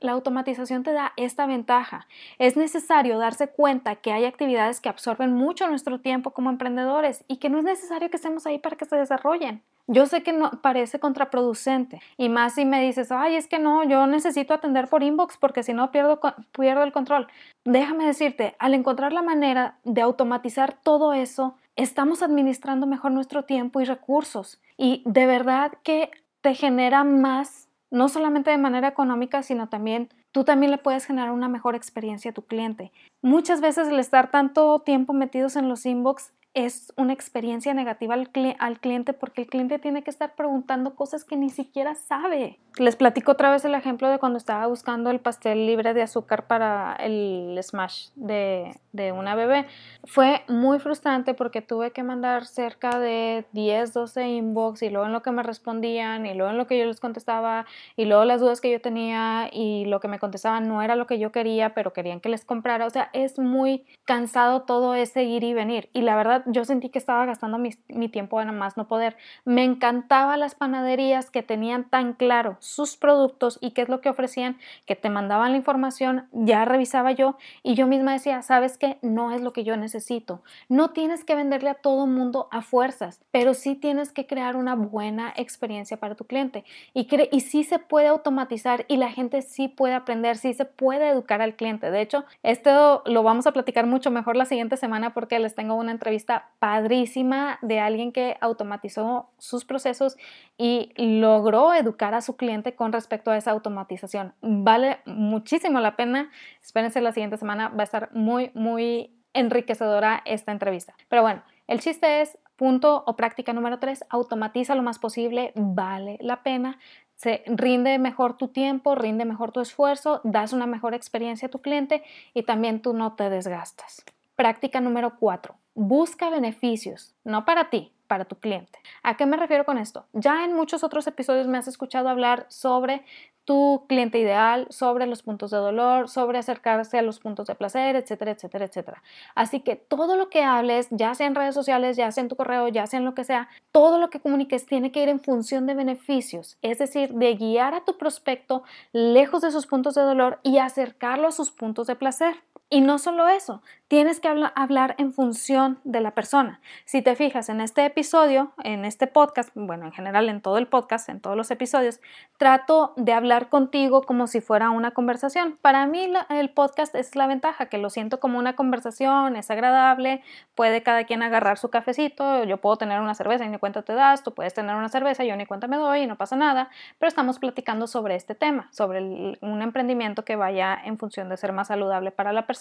la 0.00 0.12
automatización 0.12 0.82
te 0.82 0.92
da 0.92 1.12
esta 1.16 1.46
ventaja. 1.46 2.06
Es 2.38 2.56
necesario 2.56 3.18
darse 3.18 3.48
cuenta 3.48 3.96
que 3.96 4.12
hay 4.12 4.24
actividades 4.24 4.80
que 4.80 4.88
absorben 4.88 5.32
mucho 5.32 5.68
nuestro 5.68 6.00
tiempo 6.00 6.32
como 6.32 6.50
emprendedores 6.50 7.24
y 7.28 7.36
que 7.38 7.48
no 7.48 7.58
es 7.58 7.64
necesario 7.64 8.10
que 8.10 8.16
estemos 8.16 8.46
ahí 8.46 8.58
para 8.58 8.76
que 8.76 8.84
se 8.84 8.96
desarrollen. 8.96 9.62
Yo 9.92 10.06
sé 10.06 10.22
que 10.22 10.32
no 10.32 10.52
parece 10.62 11.00
contraproducente 11.00 12.00
y 12.16 12.28
más 12.28 12.54
si 12.54 12.64
me 12.64 12.80
dices, 12.80 13.10
ay, 13.10 13.34
es 13.34 13.48
que 13.48 13.58
no, 13.58 13.82
yo 13.82 14.06
necesito 14.06 14.54
atender 14.54 14.86
por 14.86 15.02
inbox 15.02 15.36
porque 15.36 15.64
si 15.64 15.72
no 15.72 15.90
pierdo, 15.90 16.20
pierdo 16.52 16.84
el 16.84 16.92
control. 16.92 17.26
Déjame 17.64 18.06
decirte, 18.06 18.54
al 18.60 18.74
encontrar 18.74 19.12
la 19.12 19.22
manera 19.22 19.78
de 19.82 20.00
automatizar 20.00 20.74
todo 20.74 21.12
eso, 21.12 21.56
estamos 21.74 22.22
administrando 22.22 22.86
mejor 22.86 23.10
nuestro 23.10 23.46
tiempo 23.46 23.80
y 23.80 23.84
recursos 23.84 24.60
y 24.76 25.02
de 25.06 25.26
verdad 25.26 25.72
que 25.82 26.12
te 26.40 26.54
genera 26.54 27.02
más, 27.02 27.68
no 27.90 28.08
solamente 28.08 28.52
de 28.52 28.58
manera 28.58 28.86
económica, 28.86 29.42
sino 29.42 29.68
también 29.68 30.08
tú 30.30 30.44
también 30.44 30.70
le 30.70 30.78
puedes 30.78 31.04
generar 31.04 31.32
una 31.32 31.48
mejor 31.48 31.74
experiencia 31.74 32.30
a 32.30 32.34
tu 32.34 32.42
cliente. 32.42 32.92
Muchas 33.22 33.60
veces 33.60 33.88
el 33.88 33.98
estar 33.98 34.30
tanto 34.30 34.78
tiempo 34.78 35.14
metidos 35.14 35.56
en 35.56 35.68
los 35.68 35.84
inbox 35.84 36.32
es 36.54 36.92
una 36.96 37.12
experiencia 37.12 37.74
negativa 37.74 38.14
al, 38.14 38.30
al, 38.58 38.80
cliente 38.80 39.12
porque 39.12 39.42
el 39.42 39.48
cliente 39.48 39.78
tiene 39.78 40.02
que 40.02 40.10
estar 40.10 40.34
preguntando 40.34 40.96
cosas 40.96 41.24
que 41.24 41.36
ni 41.36 41.48
siquiera 41.48 41.94
sabe. 41.94 42.58
Les 42.78 42.96
platico 42.96 43.32
otra 43.32 43.50
vez 43.50 43.64
el 43.64 43.74
ejemplo 43.74 44.08
de 44.08 44.18
cuando 44.18 44.38
estaba 44.38 44.66
buscando 44.66 45.10
el 45.10 45.20
pastel 45.20 45.66
libre 45.66 45.94
de 45.94 46.02
azúcar 46.02 46.46
para 46.46 46.96
el 46.96 47.58
smash 47.62 48.08
de, 48.16 48.72
de 48.92 49.12
una 49.12 49.34
bebé. 49.34 49.66
Fue 50.04 50.42
muy 50.48 50.80
frustrante 50.80 51.34
porque 51.34 51.62
tuve 51.62 51.92
que 51.92 52.02
mandar 52.02 52.46
cerca 52.46 52.98
de 52.98 53.44
10, 53.52 53.92
12 53.92 54.28
inbox 54.28 54.82
y 54.82 54.90
luego 54.90 55.06
en 55.06 55.12
lo 55.12 55.22
que 55.22 55.30
me 55.30 55.42
respondían 55.42 56.26
y 56.26 56.34
luego 56.34 56.50
en 56.50 56.58
lo 56.58 56.66
que 56.66 56.78
yo 56.78 56.84
les 56.84 57.00
contestaba 57.00 57.66
y 57.96 58.06
luego 58.06 58.24
las 58.24 58.40
dudas 58.40 58.60
que 58.60 58.72
yo 58.72 58.80
tenía 58.80 59.50
y 59.52 59.84
lo 59.84 60.00
que 60.00 60.08
me 60.08 60.18
contestaban 60.18 60.66
no 60.66 60.82
era 60.82 60.96
lo 60.96 61.06
que 61.06 61.18
yo 61.18 61.30
quería, 61.30 61.74
pero 61.74 61.92
querían 61.92 62.20
que 62.20 62.28
les 62.28 62.44
comprara. 62.44 62.86
O 62.86 62.90
sea, 62.90 63.10
es 63.12 63.38
muy 63.38 63.84
cansado 64.04 64.62
todo 64.62 64.94
ese 64.94 65.24
ir 65.24 65.44
y 65.44 65.54
venir. 65.54 65.88
Y 65.92 66.02
la 66.02 66.16
verdad, 66.16 66.39
yo 66.46 66.64
sentí 66.64 66.88
que 66.88 66.98
estaba 66.98 67.24
gastando 67.26 67.58
mi, 67.58 67.70
mi 67.88 68.08
tiempo 68.08 68.40
en 68.40 68.56
más 68.56 68.76
no 68.76 68.88
poder. 68.88 69.16
Me 69.44 69.64
encantaba 69.64 70.36
las 70.36 70.54
panaderías 70.54 71.30
que 71.30 71.42
tenían 71.42 71.88
tan 71.88 72.14
claro 72.14 72.56
sus 72.60 72.96
productos 72.96 73.58
y 73.60 73.72
qué 73.72 73.82
es 73.82 73.88
lo 73.88 74.00
que 74.00 74.10
ofrecían, 74.10 74.58
que 74.86 74.96
te 74.96 75.10
mandaban 75.10 75.52
la 75.52 75.56
información, 75.56 76.28
ya 76.32 76.64
revisaba 76.64 77.12
yo 77.12 77.36
y 77.62 77.74
yo 77.74 77.86
misma 77.86 78.12
decía, 78.12 78.42
sabes 78.42 78.78
que 78.78 78.98
no 79.02 79.32
es 79.32 79.40
lo 79.40 79.52
que 79.52 79.64
yo 79.64 79.76
necesito. 79.76 80.42
No 80.68 80.90
tienes 80.90 81.24
que 81.24 81.34
venderle 81.34 81.70
a 81.70 81.74
todo 81.74 82.06
mundo 82.06 82.48
a 82.50 82.62
fuerzas, 82.62 83.20
pero 83.30 83.54
sí 83.54 83.74
tienes 83.74 84.12
que 84.12 84.26
crear 84.26 84.56
una 84.56 84.74
buena 84.74 85.32
experiencia 85.36 85.98
para 85.98 86.14
tu 86.14 86.24
cliente 86.24 86.64
y, 86.94 87.08
y 87.30 87.40
sí 87.40 87.64
se 87.64 87.78
puede 87.78 88.08
automatizar 88.08 88.84
y 88.88 88.96
la 88.96 89.10
gente 89.10 89.42
sí 89.42 89.68
puede 89.68 89.94
aprender, 89.94 90.36
sí 90.36 90.54
se 90.54 90.64
puede 90.64 91.08
educar 91.08 91.42
al 91.42 91.54
cliente. 91.54 91.90
De 91.90 92.00
hecho, 92.00 92.24
esto 92.42 93.02
lo 93.06 93.22
vamos 93.22 93.46
a 93.46 93.52
platicar 93.52 93.86
mucho 93.86 94.10
mejor 94.10 94.36
la 94.36 94.44
siguiente 94.44 94.76
semana 94.76 95.14
porque 95.14 95.38
les 95.38 95.54
tengo 95.54 95.74
una 95.74 95.92
entrevista 95.92 96.29
padrísima 96.58 97.58
de 97.62 97.80
alguien 97.80 98.12
que 98.12 98.36
automatizó 98.40 99.30
sus 99.38 99.64
procesos 99.64 100.16
y 100.56 100.92
logró 100.96 101.74
educar 101.74 102.14
a 102.14 102.20
su 102.20 102.36
cliente 102.36 102.74
con 102.74 102.92
respecto 102.92 103.30
a 103.30 103.36
esa 103.36 103.50
automatización. 103.50 104.34
Vale 104.40 104.98
muchísimo 105.06 105.80
la 105.80 105.96
pena. 105.96 106.30
Espérense 106.62 107.00
la 107.00 107.12
siguiente 107.12 107.36
semana, 107.36 107.68
va 107.68 107.80
a 107.80 107.84
estar 107.84 108.10
muy, 108.12 108.50
muy 108.54 109.16
enriquecedora 109.32 110.22
esta 110.24 110.52
entrevista. 110.52 110.94
Pero 111.08 111.22
bueno, 111.22 111.42
el 111.66 111.80
chiste 111.80 112.20
es, 112.20 112.38
punto 112.56 113.04
o 113.06 113.16
práctica 113.16 113.52
número 113.52 113.78
3, 113.78 114.04
automatiza 114.10 114.74
lo 114.74 114.82
más 114.82 114.98
posible, 114.98 115.52
vale 115.54 116.18
la 116.20 116.42
pena. 116.42 116.78
Se 117.14 117.42
rinde 117.46 117.98
mejor 117.98 118.36
tu 118.36 118.48
tiempo, 118.48 118.94
rinde 118.94 119.24
mejor 119.24 119.52
tu 119.52 119.60
esfuerzo, 119.60 120.20
das 120.24 120.52
una 120.52 120.66
mejor 120.66 120.94
experiencia 120.94 121.48
a 121.48 121.50
tu 121.50 121.60
cliente 121.60 122.02
y 122.34 122.42
también 122.42 122.82
tú 122.82 122.92
no 122.92 123.14
te 123.14 123.30
desgastas. 123.30 124.04
Práctica 124.36 124.80
número 124.80 125.18
4. 125.18 125.59
Busca 125.74 126.30
beneficios, 126.30 127.14
no 127.24 127.44
para 127.44 127.70
ti, 127.70 127.92
para 128.06 128.24
tu 128.24 128.36
cliente. 128.36 128.78
¿A 129.02 129.16
qué 129.16 129.24
me 129.24 129.36
refiero 129.36 129.64
con 129.64 129.78
esto? 129.78 130.06
Ya 130.12 130.44
en 130.44 130.52
muchos 130.52 130.82
otros 130.82 131.06
episodios 131.06 131.46
me 131.46 131.58
has 131.58 131.68
escuchado 131.68 132.08
hablar 132.08 132.46
sobre 132.48 133.04
tu 133.44 133.84
cliente 133.88 134.18
ideal, 134.18 134.66
sobre 134.70 135.06
los 135.06 135.22
puntos 135.22 135.50
de 135.50 135.56
dolor, 135.56 136.08
sobre 136.08 136.38
acercarse 136.38 136.98
a 136.98 137.02
los 137.02 137.18
puntos 137.18 137.46
de 137.46 137.54
placer, 137.54 137.96
etcétera, 137.96 138.32
etcétera, 138.32 138.64
etcétera. 138.66 139.02
Así 139.34 139.60
que 139.60 139.76
todo 139.76 140.16
lo 140.16 140.28
que 140.28 140.42
hables, 140.42 140.88
ya 140.90 141.14
sea 141.14 141.26
en 141.26 141.34
redes 141.34 141.54
sociales, 141.54 141.96
ya 141.96 142.10
sea 142.12 142.22
en 142.22 142.28
tu 142.28 142.36
correo, 142.36 142.68
ya 142.68 142.86
sea 142.86 142.98
en 142.98 143.04
lo 143.04 143.14
que 143.14 143.24
sea, 143.24 143.48
todo 143.72 143.98
lo 143.98 144.10
que 144.10 144.20
comuniques 144.20 144.66
tiene 144.66 144.92
que 144.92 145.02
ir 145.02 145.08
en 145.08 145.20
función 145.20 145.66
de 145.66 145.74
beneficios, 145.74 146.58
es 146.62 146.78
decir, 146.78 147.14
de 147.14 147.34
guiar 147.34 147.74
a 147.74 147.84
tu 147.84 147.96
prospecto 147.96 148.62
lejos 148.92 149.42
de 149.42 149.50
sus 149.50 149.66
puntos 149.66 149.94
de 149.94 150.02
dolor 150.02 150.40
y 150.42 150.58
acercarlo 150.58 151.28
a 151.28 151.32
sus 151.32 151.50
puntos 151.50 151.86
de 151.86 151.96
placer. 151.96 152.36
Y 152.72 152.82
no 152.82 153.00
solo 153.00 153.26
eso, 153.26 153.62
tienes 153.88 154.20
que 154.20 154.28
hablar 154.28 154.94
en 154.98 155.12
función 155.12 155.80
de 155.82 156.00
la 156.00 156.12
persona. 156.12 156.60
Si 156.84 157.02
te 157.02 157.16
fijas 157.16 157.48
en 157.48 157.60
este 157.60 157.84
episodio, 157.84 158.52
en 158.62 158.84
este 158.84 159.08
podcast, 159.08 159.50
bueno, 159.56 159.86
en 159.86 159.92
general 159.92 160.28
en 160.28 160.40
todo 160.40 160.56
el 160.56 160.68
podcast, 160.68 161.08
en 161.08 161.20
todos 161.20 161.36
los 161.36 161.50
episodios, 161.50 162.00
trato 162.38 162.92
de 162.96 163.12
hablar 163.12 163.48
contigo 163.48 164.02
como 164.02 164.28
si 164.28 164.40
fuera 164.40 164.70
una 164.70 164.92
conversación. 164.92 165.58
Para 165.60 165.84
mí 165.86 166.08
el 166.28 166.50
podcast 166.50 166.94
es 166.94 167.16
la 167.16 167.26
ventaja, 167.26 167.66
que 167.66 167.78
lo 167.78 167.90
siento 167.90 168.20
como 168.20 168.38
una 168.38 168.54
conversación, 168.54 169.34
es 169.34 169.50
agradable, 169.50 170.22
puede 170.54 170.84
cada 170.84 171.02
quien 171.02 171.24
agarrar 171.24 171.58
su 171.58 171.70
cafecito, 171.70 172.44
yo 172.44 172.58
puedo 172.58 172.76
tener 172.76 173.00
una 173.00 173.16
cerveza 173.16 173.44
y 173.44 173.48
ni 173.48 173.58
cuenta 173.58 173.82
te 173.82 173.94
das, 173.94 174.22
tú 174.22 174.32
puedes 174.32 174.54
tener 174.54 174.76
una 174.76 174.88
cerveza, 174.88 175.24
yo 175.24 175.34
ni 175.34 175.46
cuenta 175.46 175.66
me 175.66 175.76
doy 175.76 176.02
y 176.02 176.06
no 176.06 176.16
pasa 176.16 176.36
nada, 176.36 176.70
pero 177.00 177.08
estamos 177.08 177.40
platicando 177.40 177.88
sobre 177.88 178.14
este 178.14 178.36
tema, 178.36 178.68
sobre 178.70 179.00
un 179.40 179.62
emprendimiento 179.62 180.24
que 180.24 180.36
vaya 180.36 180.80
en 180.84 180.96
función 180.96 181.28
de 181.28 181.36
ser 181.36 181.52
más 181.52 181.66
saludable 181.66 182.12
para 182.12 182.32
la 182.32 182.46
persona. 182.46 182.59